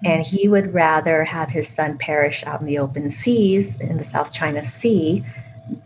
And 0.04 0.22
he 0.24 0.48
would 0.48 0.72
rather 0.72 1.24
have 1.24 1.48
his 1.48 1.68
son 1.68 1.98
perish 1.98 2.44
out 2.44 2.60
in 2.60 2.66
the 2.66 2.78
open 2.78 3.10
seas 3.10 3.76
in 3.80 3.98
the 3.98 4.04
South 4.04 4.32
China 4.32 4.62
Sea 4.62 5.24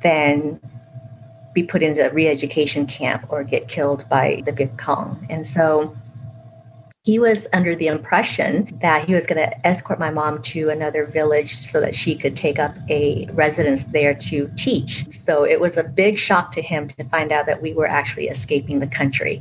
than 0.03 0.61
be 1.55 1.63
put 1.63 1.83
into 1.83 2.07
a 2.07 2.13
re 2.13 2.29
education 2.29 2.87
camp 2.87 3.25
or 3.31 3.43
get 3.43 3.67
killed 3.67 4.07
by 4.11 4.43
the 4.45 4.53
Viet 4.53 4.77
Cong. 4.77 5.27
And 5.31 5.47
so 5.47 5.97
he 7.07 7.21
was 7.21 7.47
under 7.53 7.77
the 7.77 7.87
impression 7.87 8.77
that 8.83 9.07
he 9.07 9.15
was 9.15 9.29
going 9.29 9.39
to 9.39 9.67
escort 9.67 10.01
my 10.01 10.11
mom 10.11 10.43
to 10.43 10.71
another 10.71 11.07
village 11.07 11.55
so 11.55 11.81
that 11.81 11.95
she 11.95 12.17
could 12.17 12.37
take 12.37 12.59
up 12.59 12.75
a 12.91 13.29
residence 13.31 13.85
there 13.85 14.13
to 14.13 14.51
teach. 14.57 15.07
So 15.15 15.45
it 15.45 15.61
was 15.61 15.77
a 15.77 15.85
big 15.85 16.19
shock 16.19 16.51
to 16.53 16.63
him 16.63 16.89
to 16.89 17.05
find 17.05 17.31
out 17.31 17.47
that 17.47 17.63
we 17.63 17.73
were 17.73 17.87
actually 17.87 18.27
escaping 18.27 18.81
the 18.81 18.89
country 18.89 19.41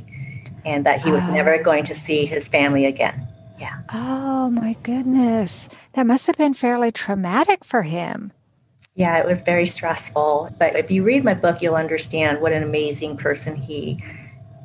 and 0.64 0.86
that 0.86 1.02
he 1.02 1.10
was 1.10 1.26
oh. 1.26 1.32
never 1.32 1.60
going 1.60 1.82
to 1.86 1.94
see 1.94 2.24
his 2.24 2.46
family 2.46 2.84
again. 2.84 3.26
Yeah. 3.58 3.80
Oh 3.92 4.48
my 4.48 4.76
goodness. 4.84 5.68
That 5.94 6.06
must 6.06 6.28
have 6.28 6.36
been 6.36 6.54
fairly 6.54 6.92
traumatic 6.92 7.64
for 7.64 7.82
him. 7.82 8.32
Yeah, 8.94 9.18
it 9.18 9.26
was 9.26 9.40
very 9.40 9.66
stressful. 9.66 10.54
But 10.56 10.76
if 10.76 10.88
you 10.92 11.02
read 11.02 11.24
my 11.24 11.34
book, 11.34 11.60
you'll 11.60 11.74
understand 11.74 12.40
what 12.40 12.52
an 12.52 12.62
amazing 12.62 13.16
person 13.16 13.56
he 13.56 14.00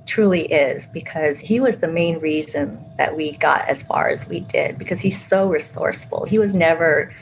truly 0.06 0.46
is 0.52 0.88
because 0.88 1.40
he 1.40 1.60
was 1.60 1.78
the 1.78 1.88
main 1.88 2.20
reason 2.20 2.84
that 2.98 3.16
we 3.16 3.34
got 3.34 3.68
as 3.68 3.84
far 3.84 4.10
as 4.10 4.28
we 4.28 4.42
did 4.42 4.78
because 4.78 5.00
he's 5.00 5.22
so 5.22 5.48
resourceful. 5.48 6.26
He 6.26 6.40
was 6.40 6.54
never 6.54 7.14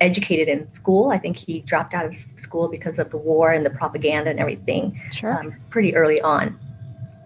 educated 0.00 0.48
in 0.48 0.70
school. 0.72 1.10
I 1.10 1.18
think 1.18 1.36
he 1.36 1.60
dropped 1.60 1.94
out 1.94 2.06
of 2.06 2.16
school 2.36 2.68
because 2.68 2.98
of 2.98 3.10
the 3.10 3.16
war 3.16 3.52
and 3.52 3.64
the 3.64 3.70
propaganda 3.70 4.30
and 4.30 4.40
everything 4.40 5.00
sure. 5.12 5.32
um, 5.32 5.54
pretty 5.70 5.94
early 5.94 6.20
on. 6.20 6.58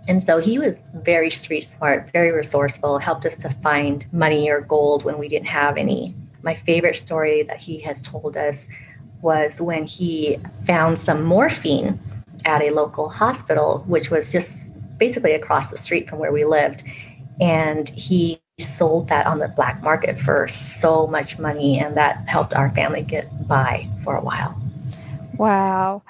And 0.09 0.22
so 0.22 0.38
he 0.38 0.59
was 0.59 0.80
very 0.94 1.30
street 1.30 1.62
smart, 1.62 2.11
very 2.12 2.30
resourceful, 2.30 2.98
helped 2.98 3.26
us 3.26 3.37
to 3.38 3.50
find 3.62 4.06
money 4.12 4.48
or 4.48 4.61
gold 4.61 5.04
when 5.04 5.18
we 5.18 5.28
didn't 5.28 5.48
have 5.48 5.76
any. 5.76 6.14
My 6.42 6.54
favorite 6.54 6.96
story 6.96 7.42
that 7.44 7.59
he 7.59 7.80
has 7.80 8.00
told 8.00 8.37
us 8.37 8.68
was 9.20 9.61
when 9.61 9.87
he 9.87 10.38
found 10.64 10.98
some 10.98 11.24
morphine 11.24 11.98
at 12.44 12.62
a 12.62 12.70
local 12.70 13.09
hospital, 13.09 13.82
which 13.88 14.11
was 14.11 14.30
just 14.30 14.65
basically 14.98 15.32
across 15.32 15.70
the 15.70 15.76
street 15.76 16.09
from 16.09 16.18
where 16.18 16.32
we 16.32 16.44
lived. 16.44 16.82
And 17.40 17.88
he 17.88 18.40
sold 18.59 19.09
that 19.09 19.26
on 19.26 19.38
the 19.38 19.48
black 19.48 19.82
market 19.82 20.18
for 20.18 20.48
so 20.48 21.06
much 21.06 21.38
money, 21.38 21.78
and 21.78 21.96
that 21.96 22.28
helped 22.28 22.54
our 22.54 22.70
family 22.70 23.02
get 23.02 23.46
by 23.46 23.88
for 24.02 24.16
a 24.16 24.22
while. 24.22 24.59
Wow. 25.37 26.02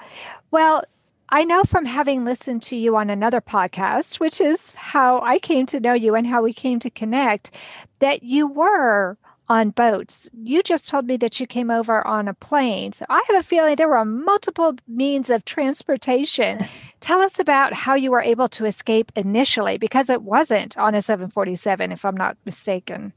Well, 0.49 0.83
I 1.29 1.43
know 1.43 1.63
from 1.63 1.83
having 1.83 2.23
listened 2.23 2.63
to 2.63 2.77
you 2.77 2.95
on 2.95 3.09
another 3.09 3.41
podcast, 3.41 4.21
which 4.21 4.39
is 4.39 4.75
how 4.75 5.19
I 5.21 5.39
came 5.39 5.65
to 5.67 5.79
know 5.81 5.93
you 5.93 6.15
and 6.15 6.25
how 6.25 6.41
we 6.41 6.53
came 6.53 6.79
to 6.79 6.89
connect, 6.89 7.51
that 7.99 8.23
you 8.23 8.47
were 8.47 9.17
on 9.49 9.69
boats. 9.69 10.29
You 10.33 10.61
just 10.61 10.89
told 10.89 11.05
me 11.05 11.17
that 11.17 11.39
you 11.39 11.47
came 11.47 11.71
over 11.71 12.05
on 12.05 12.27
a 12.27 12.33
plane. 12.33 12.91
So 12.91 13.05
I 13.09 13.23
have 13.27 13.37
a 13.37 13.43
feeling 13.43 13.75
there 13.75 13.87
were 13.87 14.03
multiple 14.05 14.75
means 14.87 15.29
of 15.29 15.45
transportation. 15.45 16.65
Tell 16.99 17.21
us 17.21 17.39
about 17.39 17.73
how 17.73 17.95
you 17.95 18.11
were 18.11 18.21
able 18.21 18.49
to 18.49 18.65
escape 18.65 19.11
initially, 19.15 19.77
because 19.77 20.09
it 20.09 20.23
wasn't 20.23 20.77
on 20.77 20.95
a 20.95 21.01
747, 21.01 21.91
if 21.91 22.03
I'm 22.03 22.17
not 22.17 22.37
mistaken. 22.45 23.13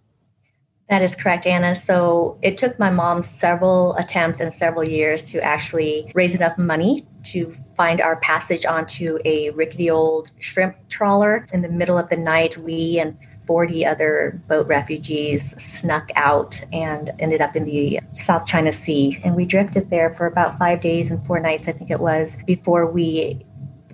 That 0.91 1.03
is 1.03 1.15
correct, 1.15 1.47
Anna. 1.47 1.77
So 1.77 2.37
it 2.43 2.59
took 2.59 2.77
my 2.81 2.91
mom 2.91 3.23
several 3.23 3.95
attempts 3.95 4.41
and 4.41 4.53
several 4.53 4.89
years 4.89 5.25
to 5.27 5.41
actually 5.41 6.11
raise 6.17 6.35
enough 6.35 6.59
money 6.59 7.07
to 7.27 7.57
find 7.77 8.01
our 8.01 8.17
passage 8.17 8.67
onto 8.67 9.21
a 9.25 9.51
rickety 9.51 9.89
old 9.89 10.33
shrimp 10.41 10.77
trawler. 10.89 11.47
In 11.53 11.63
the 11.63 11.69
middle 11.69 11.97
of 11.97 12.09
the 12.09 12.17
night, 12.17 12.59
we 12.59 12.99
and 12.99 13.17
40 13.47 13.85
other 13.85 14.41
boat 14.49 14.67
refugees 14.67 15.61
snuck 15.63 16.11
out 16.15 16.63
and 16.73 17.11
ended 17.19 17.41
up 17.41 17.57
in 17.57 17.65
the 17.65 17.99
South 18.13 18.47
China 18.47 18.73
Sea. 18.73 19.21
And 19.25 19.35
we 19.35 19.45
drifted 19.45 19.91
there 19.91 20.15
for 20.15 20.27
about 20.27 20.59
five 20.59 20.81
days 20.81 21.11
and 21.11 21.25
four 21.27 21.41
nights, 21.41 21.67
I 21.67 21.73
think 21.73 21.91
it 21.91 22.01
was, 22.01 22.37
before 22.47 22.91
we 22.91 23.45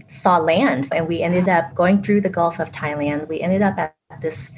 saw 0.08 0.38
land. 0.38 0.88
And 0.92 1.08
we 1.08 1.22
ended 1.22 1.48
up 1.48 1.74
going 1.74 2.02
through 2.02 2.20
the 2.20 2.28
Gulf 2.28 2.58
of 2.58 2.70
Thailand. 2.70 3.28
We 3.28 3.40
ended 3.40 3.62
up 3.62 3.78
at 3.78 3.94
this 4.20 4.52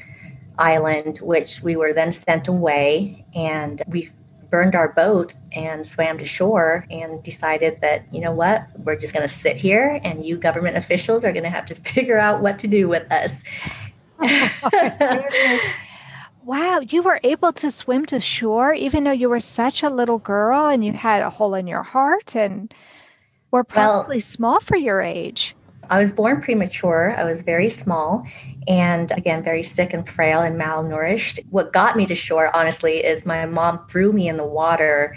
island, 0.59 1.19
which 1.19 1.63
we 1.63 1.77
were 1.77 1.93
then 1.93 2.13
sent 2.13 2.49
away. 2.49 3.25
And 3.35 3.83
we 3.89 4.11
burned 4.51 4.75
our 4.75 4.93
boat 4.93 5.35
and 5.53 5.87
swam 5.87 6.19
to 6.19 6.27
shore 6.27 6.87
and 6.91 7.23
decided 7.23 7.81
that, 7.83 8.03
you 8.13 8.21
know 8.21 8.33
what, 8.33 8.67
we're 8.79 8.97
just 8.97 9.13
going 9.13 9.27
to 9.27 9.35
sit 9.35 9.57
here 9.57 10.01
and 10.03 10.25
you 10.25 10.37
government 10.37 10.77
officials 10.77 11.25
are 11.25 11.33
going 11.33 11.45
to 11.45 11.51
have 11.51 11.67
to 11.67 11.75
figure 11.93 12.19
out 12.19 12.41
what 12.41 12.59
to 12.59 12.67
do 12.67 12.89
with 12.89 13.11
us. 13.13 13.43
Wow, 16.45 16.81
you 16.89 17.03
were 17.03 17.21
able 17.23 17.53
to 17.53 17.71
swim 17.71 18.05
to 18.07 18.19
shore 18.19 18.73
even 18.73 19.05
though 19.05 19.13
you 19.13 19.29
were 19.29 19.41
such 19.41 19.83
a 19.83 19.91
little 19.91 20.19
girl 20.19 20.67
and 20.67 20.85
you 20.85 20.93
had 20.93 21.23
a 21.23 21.31
hole 21.31 21.55
in 21.55 21.67
your 21.67 21.83
heart 21.83 22.35
and 22.35 22.75
were 23.51 23.65
probably 23.65 24.17
well, 24.17 24.21
small 24.21 24.61
for 24.61 24.77
your 24.77 25.01
age. 25.01 25.55
I 25.91 26.01
was 26.01 26.13
born 26.13 26.43
premature. 26.43 27.15
I 27.17 27.25
was 27.25 27.43
very 27.43 27.71
small 27.71 28.27
and 28.67 29.11
again, 29.13 29.43
very 29.43 29.63
sick 29.63 29.95
and 29.95 30.09
frail 30.09 30.41
and 30.41 30.61
malnourished. 30.61 31.39
What 31.51 31.73
got 31.73 31.97
me 31.97 32.05
to 32.07 32.15
shore, 32.15 32.55
honestly, 32.55 33.05
is 33.05 33.25
my 33.25 33.47
mom 33.47 33.87
threw 33.89 34.13
me 34.13 34.29
in 34.29 34.37
the 34.37 34.45
water 34.45 35.17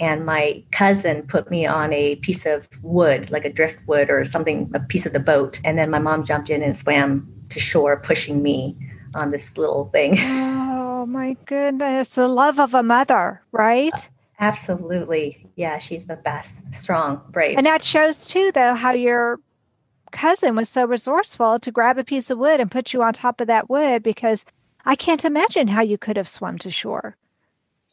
and 0.00 0.26
my 0.26 0.62
cousin 0.72 1.22
put 1.22 1.50
me 1.50 1.66
on 1.66 1.92
a 1.92 2.16
piece 2.16 2.46
of 2.46 2.68
wood, 2.82 3.30
like 3.30 3.44
a 3.44 3.52
driftwood 3.52 4.10
or 4.10 4.24
something, 4.24 4.70
a 4.74 4.80
piece 4.80 5.06
of 5.06 5.12
the 5.12 5.20
boat. 5.20 5.60
And 5.64 5.78
then 5.78 5.90
my 5.90 5.98
mom 5.98 6.24
jumped 6.24 6.50
in 6.50 6.62
and 6.62 6.76
swam 6.76 7.32
to 7.50 7.60
shore, 7.60 7.96
pushing 7.96 8.42
me 8.42 8.76
on 9.14 9.30
this 9.30 9.56
little 9.56 9.86
thing. 9.86 10.18
Oh 11.04 11.06
my 11.06 11.36
goodness. 11.44 12.14
The 12.14 12.28
love 12.28 12.58
of 12.58 12.72
a 12.72 12.82
mother, 12.82 13.42
right? 13.52 14.08
Absolutely. 14.40 15.46
Yeah, 15.54 15.78
she's 15.78 16.06
the 16.06 16.16
best. 16.16 16.54
Strong, 16.72 17.20
brave. 17.28 17.58
And 17.58 17.66
that 17.66 17.84
shows 17.84 18.26
too, 18.26 18.50
though, 18.54 18.74
how 18.74 18.92
you're 18.92 19.38
cousin 20.12 20.54
was 20.54 20.68
so 20.68 20.86
resourceful 20.86 21.58
to 21.58 21.72
grab 21.72 21.98
a 21.98 22.04
piece 22.04 22.30
of 22.30 22.38
wood 22.38 22.60
and 22.60 22.70
put 22.70 22.94
you 22.94 23.02
on 23.02 23.12
top 23.12 23.40
of 23.40 23.48
that 23.48 23.68
wood 23.68 24.02
because 24.02 24.46
I 24.86 24.94
can't 24.96 25.24
imagine 25.24 25.68
how 25.68 25.82
you 25.82 25.98
could 25.98 26.16
have 26.16 26.28
swum 26.28 26.56
to 26.58 26.70
shore. 26.70 27.16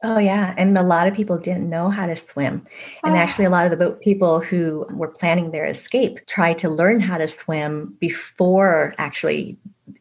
Oh, 0.04 0.18
yeah. 0.18 0.56
And 0.58 0.76
a 0.78 0.84
lot 0.84 1.08
of 1.08 1.14
people 1.14 1.38
didn't 1.38 1.70
know 1.70 1.90
how 1.90 2.08
to 2.08 2.16
swim. 2.16 2.66
And 3.04 3.14
oh. 3.14 3.18
actually, 3.18 3.46
a 3.46 3.52
lot 3.52 3.66
of 3.66 3.72
the 3.72 3.78
boat 3.78 4.02
people 4.02 4.40
who 4.40 4.88
were 4.90 5.08
planning 5.08 5.52
their 5.52 5.66
escape 5.66 6.26
tried 6.26 6.58
to 6.60 6.70
learn 6.70 7.00
how 7.00 7.18
to 7.18 7.28
swim 7.28 7.96
before 8.00 8.96
actually 8.98 9.58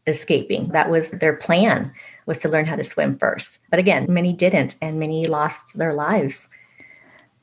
escaping. 0.06 0.68
That 0.68 0.88
was 0.88 1.10
their 1.10 1.36
plan 1.36 1.92
was 2.24 2.38
to 2.38 2.48
learn 2.48 2.66
how 2.66 2.76
to 2.76 2.84
swim 2.84 3.18
first. 3.18 3.58
But 3.70 3.78
again, 3.78 4.06
many 4.08 4.32
didn't 4.32 4.76
and 4.80 4.98
many 4.98 5.26
lost 5.26 5.76
their 5.76 5.92
lives. 5.92 6.48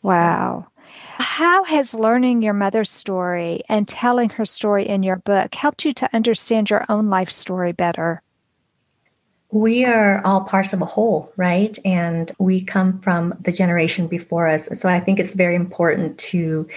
Wow. 0.02 0.67
How 1.20 1.63
has 1.65 1.93
learning 1.93 2.41
your 2.41 2.54
mother's 2.54 2.89
story 2.89 3.63
and 3.67 3.88
telling 3.88 4.30
her 4.30 4.46
story 4.46 4.88
in 4.88 5.04
your 5.04 5.17
book 5.17 5.54
helped 5.54 5.84
you 5.84 5.91
to 5.93 6.10
understand 6.13 6.70
your 6.70 6.86
own 6.89 7.10
life 7.10 7.30
story 7.30 7.74
better? 7.74 8.24
We 9.52 9.86
are 9.86 10.22
all 10.26 10.42
parts 10.42 10.74
of 10.74 10.82
a 10.82 10.86
whole, 10.86 11.32
right? 11.38 11.78
And 11.86 12.32
we 12.38 12.62
come 12.62 13.00
from 13.00 13.34
the 13.40 13.52
generation 13.52 14.08
before 14.08 14.48
us. 14.48 14.68
So 14.80 14.90
I 14.90 15.00
think 15.00 15.20
it's 15.20 15.34
very 15.34 15.56
important 15.56 16.18
to 16.20 16.68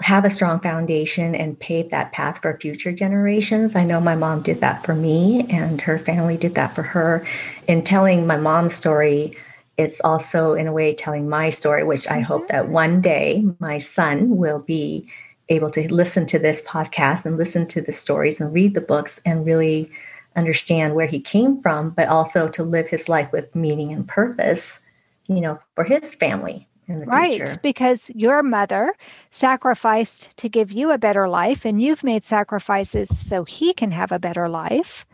have 0.00 0.24
a 0.24 0.30
strong 0.30 0.60
foundation 0.60 1.34
and 1.34 1.58
pave 1.58 1.90
that 1.90 2.12
path 2.12 2.40
for 2.40 2.56
future 2.60 2.92
generations. 2.92 3.74
I 3.74 3.82
know 3.82 4.00
my 4.00 4.14
mom 4.14 4.42
did 4.42 4.60
that 4.60 4.84
for 4.86 4.94
me, 4.94 5.44
and 5.50 5.80
her 5.80 5.98
family 5.98 6.36
did 6.36 6.54
that 6.54 6.74
for 6.76 6.82
her. 6.82 7.26
In 7.66 7.82
telling 7.82 8.24
my 8.24 8.36
mom's 8.36 8.74
story, 8.74 9.36
it's 9.76 10.00
also, 10.02 10.54
in 10.54 10.68
a 10.68 10.72
way, 10.72 10.94
telling 10.94 11.28
my 11.28 11.50
story, 11.50 11.82
which 11.82 12.06
I 12.08 12.20
hope 12.20 12.46
that 12.48 12.64
mm-hmm. 12.64 12.72
one 12.72 13.00
day 13.00 13.44
my 13.58 13.78
son 13.78 14.36
will 14.36 14.60
be 14.60 15.08
able 15.48 15.70
to 15.70 15.92
listen 15.92 16.26
to 16.26 16.38
this 16.38 16.62
podcast 16.62 17.24
and 17.24 17.36
listen 17.36 17.66
to 17.66 17.80
the 17.80 17.92
stories 17.92 18.40
and 18.40 18.52
read 18.52 18.74
the 18.74 18.80
books 18.80 19.20
and 19.24 19.44
really 19.44 19.90
understand 20.36 20.94
where 20.94 21.06
he 21.06 21.20
came 21.20 21.60
from, 21.62 21.90
but 21.90 22.08
also 22.08 22.48
to 22.48 22.62
live 22.62 22.88
his 22.88 23.08
life 23.08 23.30
with 23.32 23.54
meaning 23.54 23.92
and 23.92 24.06
purpose, 24.06 24.80
you 25.26 25.40
know, 25.40 25.58
for 25.74 25.84
his 25.84 26.14
family. 26.14 26.68
right, 26.88 27.36
future. 27.36 27.60
because 27.62 28.10
your 28.14 28.42
mother 28.42 28.94
sacrificed 29.30 30.36
to 30.38 30.48
give 30.48 30.72
you 30.72 30.90
a 30.90 30.98
better 30.98 31.28
life, 31.28 31.64
and 31.64 31.82
you've 31.82 32.04
made 32.04 32.24
sacrifices 32.24 33.08
so 33.16 33.44
he 33.44 33.74
can 33.74 33.90
have 33.90 34.12
a 34.12 34.18
better 34.18 34.48
life. 34.48 35.04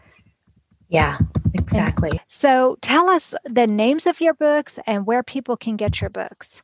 Yeah, 0.89 1.19
exactly. 1.55 2.11
And 2.11 2.21
so 2.29 2.77
tell 2.81 3.09
us 3.09 3.35
the 3.45 3.67
names 3.67 4.07
of 4.07 4.21
your 4.21 4.35
books 4.35 4.79
and 4.87 5.07
where 5.07 5.23
people 5.23 5.57
can 5.57 5.77
get 5.77 6.01
your 6.01 6.11
books. 6.11 6.63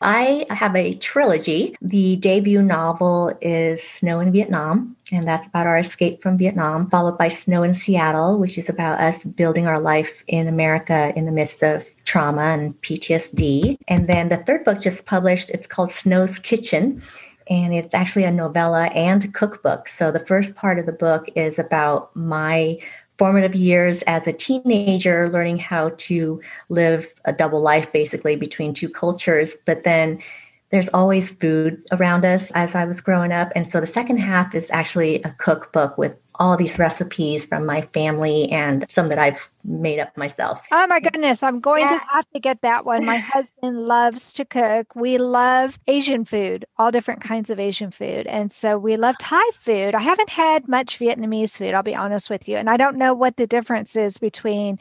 I 0.00 0.44
have 0.50 0.76
a 0.76 0.92
trilogy. 0.94 1.74
The 1.80 2.16
debut 2.16 2.60
novel 2.60 3.36
is 3.40 3.82
Snow 3.82 4.20
in 4.20 4.30
Vietnam, 4.30 4.94
and 5.10 5.26
that's 5.26 5.46
about 5.46 5.66
our 5.66 5.78
escape 5.78 6.22
from 6.22 6.36
Vietnam, 6.36 6.90
followed 6.90 7.16
by 7.16 7.28
Snow 7.28 7.62
in 7.62 7.72
Seattle, 7.72 8.38
which 8.38 8.58
is 8.58 8.68
about 8.68 9.00
us 9.00 9.24
building 9.24 9.66
our 9.66 9.80
life 9.80 10.22
in 10.28 10.48
America 10.48 11.12
in 11.16 11.24
the 11.24 11.32
midst 11.32 11.62
of 11.62 11.86
trauma 12.04 12.42
and 12.42 12.80
PTSD. 12.82 13.78
And 13.88 14.08
then 14.08 14.28
the 14.28 14.36
third 14.38 14.64
book 14.64 14.82
just 14.82 15.06
published, 15.06 15.50
it's 15.50 15.66
called 15.66 15.90
Snow's 15.90 16.38
Kitchen. 16.38 17.02
And 17.48 17.72
it's 17.72 17.94
actually 17.94 18.24
a 18.24 18.32
novella 18.32 18.86
and 18.86 19.32
cookbook. 19.32 19.86
So 19.86 20.10
the 20.10 20.18
first 20.26 20.56
part 20.56 20.80
of 20.80 20.86
the 20.86 20.92
book 20.92 21.28
is 21.36 21.60
about 21.60 22.14
my 22.16 22.78
formative 23.18 23.54
years 23.54 24.02
as 24.06 24.26
a 24.26 24.32
teenager, 24.32 25.28
learning 25.28 25.58
how 25.58 25.90
to 25.96 26.40
live 26.68 27.12
a 27.24 27.32
double 27.32 27.60
life 27.60 27.92
basically 27.92 28.36
between 28.36 28.74
two 28.74 28.88
cultures. 28.88 29.56
But 29.64 29.84
then 29.84 30.22
there's 30.70 30.88
always 30.90 31.30
food 31.30 31.82
around 31.92 32.24
us 32.24 32.50
as 32.52 32.74
I 32.74 32.84
was 32.84 33.00
growing 33.00 33.32
up. 33.32 33.52
And 33.54 33.66
so 33.66 33.80
the 33.80 33.86
second 33.86 34.18
half 34.18 34.54
is 34.54 34.70
actually 34.70 35.16
a 35.22 35.30
cookbook 35.38 35.96
with 35.96 36.14
all 36.38 36.56
these 36.56 36.78
recipes 36.78 37.44
from 37.46 37.66
my 37.66 37.82
family 37.82 38.50
and 38.50 38.86
some 38.88 39.06
that 39.08 39.18
I've 39.18 39.50
made 39.64 39.98
up 39.98 40.16
myself. 40.16 40.66
Oh 40.70 40.86
my 40.86 41.00
goodness, 41.00 41.42
I'm 41.42 41.60
going 41.60 41.82
yeah. 41.88 41.98
to 41.98 42.04
have 42.12 42.30
to 42.30 42.40
get 42.40 42.62
that 42.62 42.84
one. 42.84 43.04
My 43.04 43.16
husband 43.34 43.86
loves 43.86 44.32
to 44.34 44.44
cook. 44.44 44.94
We 44.94 45.18
love 45.18 45.78
Asian 45.86 46.24
food, 46.24 46.64
all 46.78 46.90
different 46.90 47.20
kinds 47.20 47.50
of 47.50 47.58
Asian 47.58 47.90
food. 47.90 48.26
And 48.26 48.52
so 48.52 48.78
we 48.78 48.96
love 48.96 49.16
Thai 49.18 49.42
food. 49.54 49.94
I 49.94 50.00
haven't 50.00 50.30
had 50.30 50.68
much 50.68 50.98
Vietnamese 50.98 51.58
food, 51.58 51.74
I'll 51.74 51.82
be 51.82 51.94
honest 51.94 52.30
with 52.30 52.48
you. 52.48 52.56
And 52.56 52.70
I 52.70 52.76
don't 52.76 52.96
know 52.96 53.14
what 53.14 53.36
the 53.36 53.46
difference 53.46 53.96
is 53.96 54.18
between 54.18 54.78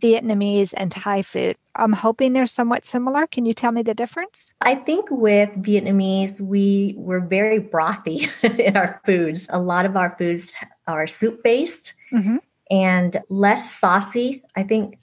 Vietnamese 0.00 0.74
and 0.76 0.90
Thai 0.90 1.22
food. 1.22 1.56
I'm 1.76 1.92
hoping 1.92 2.32
they're 2.32 2.46
somewhat 2.46 2.84
similar. 2.84 3.26
Can 3.26 3.46
you 3.46 3.52
tell 3.52 3.72
me 3.72 3.82
the 3.82 3.94
difference? 3.94 4.52
I 4.60 4.74
think 4.74 5.06
with 5.10 5.50
Vietnamese, 5.50 6.40
we 6.40 6.94
were 6.96 7.20
very 7.20 7.60
brothy 7.60 8.28
in 8.58 8.76
our 8.76 9.00
foods. 9.04 9.46
A 9.50 9.58
lot 9.58 9.86
of 9.86 9.96
our 9.96 10.14
foods 10.18 10.52
are 10.86 11.06
soup 11.06 11.42
based 11.42 11.94
mm-hmm. 12.12 12.36
and 12.70 13.22
less 13.28 13.78
saucy. 13.78 14.42
I 14.56 14.62
think 14.62 14.98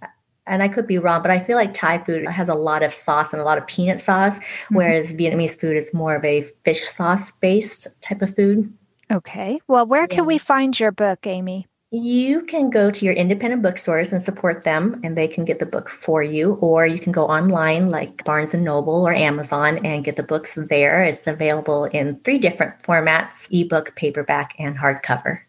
and 0.48 0.63
I 0.63 0.67
could 0.67 0.88
be 0.88 0.98
wrong, 0.98 1.22
but 1.22 1.32
I 1.32 1.39
feel 1.39 1.56
like 1.56 1.74
Thai 1.74 2.04
food 2.04 2.28
has 2.28 2.50
a 2.50 2.56
lot 2.56 2.84
of 2.84 2.94
sauce 2.94 3.32
and 3.32 3.41
a 3.41 3.46
lot 3.46 3.58
of 3.58 3.67
peanut 3.67 4.02
sauce, 4.02 4.38
mm-hmm. 4.38 4.76
whereas 4.76 5.13
Vietnamese 5.13 5.58
food 5.58 5.78
is 5.78 5.94
more 5.94 6.15
of 6.15 6.26
a 6.26 6.44
fish 6.65 6.88
sauce 6.88 7.32
based 7.32 7.88
type 8.02 8.22
of 8.22 8.36
food. 8.36 8.72
Okay. 9.12 9.60
Well, 9.67 9.86
where 9.86 10.02
yeah. 10.02 10.15
can 10.15 10.26
we 10.26 10.38
find 10.38 10.78
your 10.80 10.91
book, 10.91 11.28
Amy? 11.28 11.67
You 11.94 12.44
can 12.44 12.70
go 12.70 12.89
to 12.89 13.06
your 13.06 13.13
independent 13.13 13.62
bookstores 13.62 14.13
and 14.13 14.24
support 14.24 14.63
them, 14.63 15.02
and 15.04 15.17
they 15.17 15.28
can 15.28 15.44
get 15.44 15.60
the 15.60 15.65
book 15.65 15.89
for 15.89 16.24
you. 16.24 16.54
Or 16.62 16.88
you 16.88 17.00
can 17.00 17.12
go 17.12 17.26
online, 17.26 17.89
like 17.89 18.24
Barnes 18.24 18.54
and 18.54 18.63
Noble 18.63 19.06
or 19.06 19.13
Amazon, 19.13 19.86
and 19.86 20.06
get 20.06 20.15
the 20.15 20.24
books 20.24 20.56
there. 20.56 21.04
It's 21.04 21.28
available 21.28 21.86
in 21.86 22.22
three 22.22 22.39
different 22.39 22.82
formats 22.82 23.48
ebook, 23.52 23.94
paperback, 23.98 24.56
and 24.58 24.78
hardcover. 24.78 25.41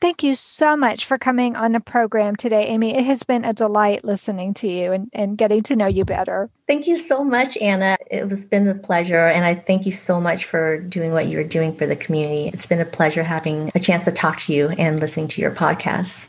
Thank 0.00 0.22
you 0.22 0.34
so 0.34 0.78
much 0.78 1.04
for 1.04 1.18
coming 1.18 1.56
on 1.56 1.72
the 1.72 1.80
program 1.80 2.34
today, 2.34 2.66
Amy. 2.68 2.96
It 2.96 3.04
has 3.04 3.22
been 3.22 3.44
a 3.44 3.52
delight 3.52 4.02
listening 4.02 4.54
to 4.54 4.68
you 4.68 4.92
and, 4.92 5.10
and 5.12 5.36
getting 5.36 5.62
to 5.64 5.76
know 5.76 5.86
you 5.86 6.06
better. 6.06 6.48
Thank 6.66 6.86
you 6.86 6.96
so 6.96 7.22
much, 7.22 7.58
Anna. 7.58 7.98
It 8.10 8.26
has 8.30 8.46
been 8.46 8.66
a 8.66 8.74
pleasure. 8.74 9.26
And 9.26 9.44
I 9.44 9.54
thank 9.54 9.84
you 9.84 9.92
so 9.92 10.18
much 10.18 10.46
for 10.46 10.78
doing 10.78 11.12
what 11.12 11.28
you're 11.28 11.44
doing 11.44 11.74
for 11.74 11.86
the 11.86 11.96
community. 11.96 12.48
It's 12.48 12.64
been 12.64 12.80
a 12.80 12.86
pleasure 12.86 13.22
having 13.22 13.70
a 13.74 13.78
chance 13.78 14.04
to 14.04 14.12
talk 14.12 14.38
to 14.38 14.54
you 14.54 14.70
and 14.70 14.98
listening 14.98 15.28
to 15.28 15.42
your 15.42 15.50
podcast. 15.50 16.28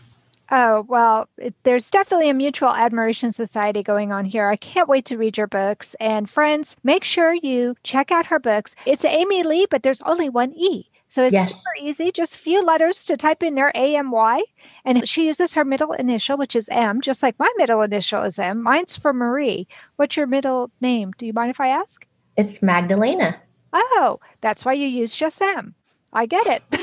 Oh, 0.54 0.86
well, 0.90 1.30
it, 1.38 1.56
there's 1.64 1.90
definitely 1.90 2.30
a 2.30 2.34
mutual 2.34 2.76
admiration 2.76 3.32
society 3.32 3.84
going 3.84 4.12
on 4.12 4.26
here. 4.26 4.50
I 4.50 4.58
can't 4.58 4.90
wait 4.90 5.06
to 5.06 5.18
read 5.18 5.38
your 5.38 5.48
books. 5.48 5.96
And 5.98 6.30
friends, 6.30 6.76
make 6.84 7.06
sure 7.06 7.34
you 7.34 7.76
check 7.84 8.12
out 8.12 8.26
her 8.26 8.40
books. 8.40 8.76
It's 8.86 9.06
Amy 9.06 9.44
Le, 9.44 9.66
but 9.72 9.82
there's 9.82 10.02
only 10.02 10.28
one 10.28 10.52
E. 10.58 10.90
So 11.12 11.26
it's 11.26 11.34
yes. 11.34 11.50
super 11.50 11.76
easy, 11.78 12.10
just 12.14 12.38
a 12.38 12.40
few 12.40 12.64
letters 12.64 13.04
to 13.04 13.18
type 13.18 13.44
in 13.44 13.56
there 13.56 13.74
AMY. 13.76 14.44
And 14.86 15.10
she 15.10 15.28
uses 15.28 15.54
her 15.56 15.66
middle 15.66 15.92
initial, 15.92 16.38
which 16.38 16.56
is 16.56 16.70
M, 16.70 17.02
just 17.02 17.22
like 17.22 17.38
my 17.38 17.52
middle 17.58 17.82
initial 17.82 18.24
is 18.24 18.40
M. 18.40 18.64
Mine's 18.64 18.96
for 18.96 19.12
Marie. 19.12 19.68
What's 19.98 20.16
your 20.16 20.26
middle 20.26 20.72
name? 20.80 21.12
Do 21.18 21.26
you 21.26 21.34
mind 21.34 21.50
if 21.50 21.60
I 21.60 21.68
ask? 21.68 22.08
It's 22.38 22.62
Magdalena. 22.62 23.42
Oh, 23.74 24.22
that's 24.40 24.64
why 24.64 24.72
you 24.72 24.88
use 24.88 25.14
just 25.14 25.42
M. 25.42 25.76
I 26.14 26.26
get 26.26 26.48
it. 26.48 26.64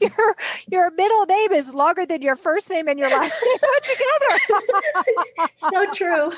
your 0.00 0.36
your 0.70 0.90
middle 0.92 1.26
name 1.26 1.52
is 1.52 1.74
longer 1.74 2.06
than 2.06 2.22
your 2.22 2.36
first 2.36 2.70
name 2.70 2.88
and 2.88 2.98
your 2.98 3.10
last 3.10 3.34
name 3.44 3.58
put 3.58 3.84
together. 3.84 4.38
so 5.70 5.92
true. 5.92 6.32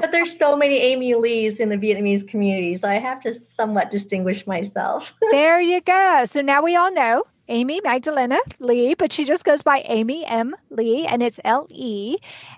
But 0.00 0.12
there's 0.12 0.36
so 0.36 0.56
many 0.56 0.78
Amy 0.78 1.14
Lees 1.14 1.60
in 1.60 1.68
the 1.68 1.76
Vietnamese 1.76 2.26
community, 2.26 2.76
so 2.76 2.88
I 2.88 2.94
have 2.94 3.20
to 3.22 3.34
somewhat 3.34 3.90
distinguish 3.90 4.46
myself. 4.46 5.14
there 5.30 5.60
you 5.60 5.80
go. 5.80 6.24
So 6.26 6.40
now 6.40 6.62
we 6.62 6.76
all 6.76 6.92
know 6.92 7.24
Amy 7.48 7.80
Magdalena 7.82 8.38
Le, 8.60 8.94
but 8.96 9.12
she 9.12 9.24
just 9.24 9.44
goes 9.44 9.62
by 9.62 9.82
Amy 9.86 10.24
M. 10.26 10.54
Le, 10.70 11.06
and 11.06 11.22
it's 11.22 11.40
L 11.44 11.66
E. 11.70 12.16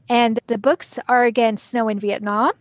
And 0.09 0.41
the 0.47 0.59
books 0.59 0.99
are 1.09 1.25
again 1.25 1.57
Snow 1.57 1.89
in 1.89 1.99
Vietnam, 1.99 2.53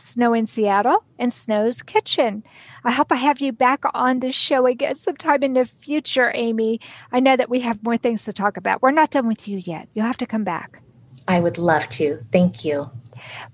Snow 0.00 0.34
in 0.34 0.46
Seattle, 0.46 1.04
and 1.18 1.32
Snow's 1.32 1.82
Kitchen. 1.82 2.42
I 2.84 2.92
hope 2.92 3.12
I 3.12 3.16
have 3.16 3.40
you 3.40 3.52
back 3.52 3.82
on 3.94 4.20
the 4.20 4.32
show 4.32 4.66
again 4.66 4.94
sometime 4.94 5.42
in 5.42 5.52
the 5.52 5.64
future, 5.64 6.32
Amy. 6.34 6.80
I 7.12 7.20
know 7.20 7.36
that 7.36 7.50
we 7.50 7.60
have 7.60 7.82
more 7.82 7.96
things 7.96 8.24
to 8.24 8.32
talk 8.32 8.56
about. 8.56 8.82
We're 8.82 8.90
not 8.90 9.10
done 9.10 9.28
with 9.28 9.46
you 9.46 9.58
yet. 9.58 9.88
You'll 9.94 10.06
have 10.06 10.16
to 10.18 10.26
come 10.26 10.44
back. 10.44 10.82
I 11.28 11.40
would 11.40 11.58
love 11.58 11.88
to. 11.90 12.24
Thank 12.32 12.64
you. 12.64 12.90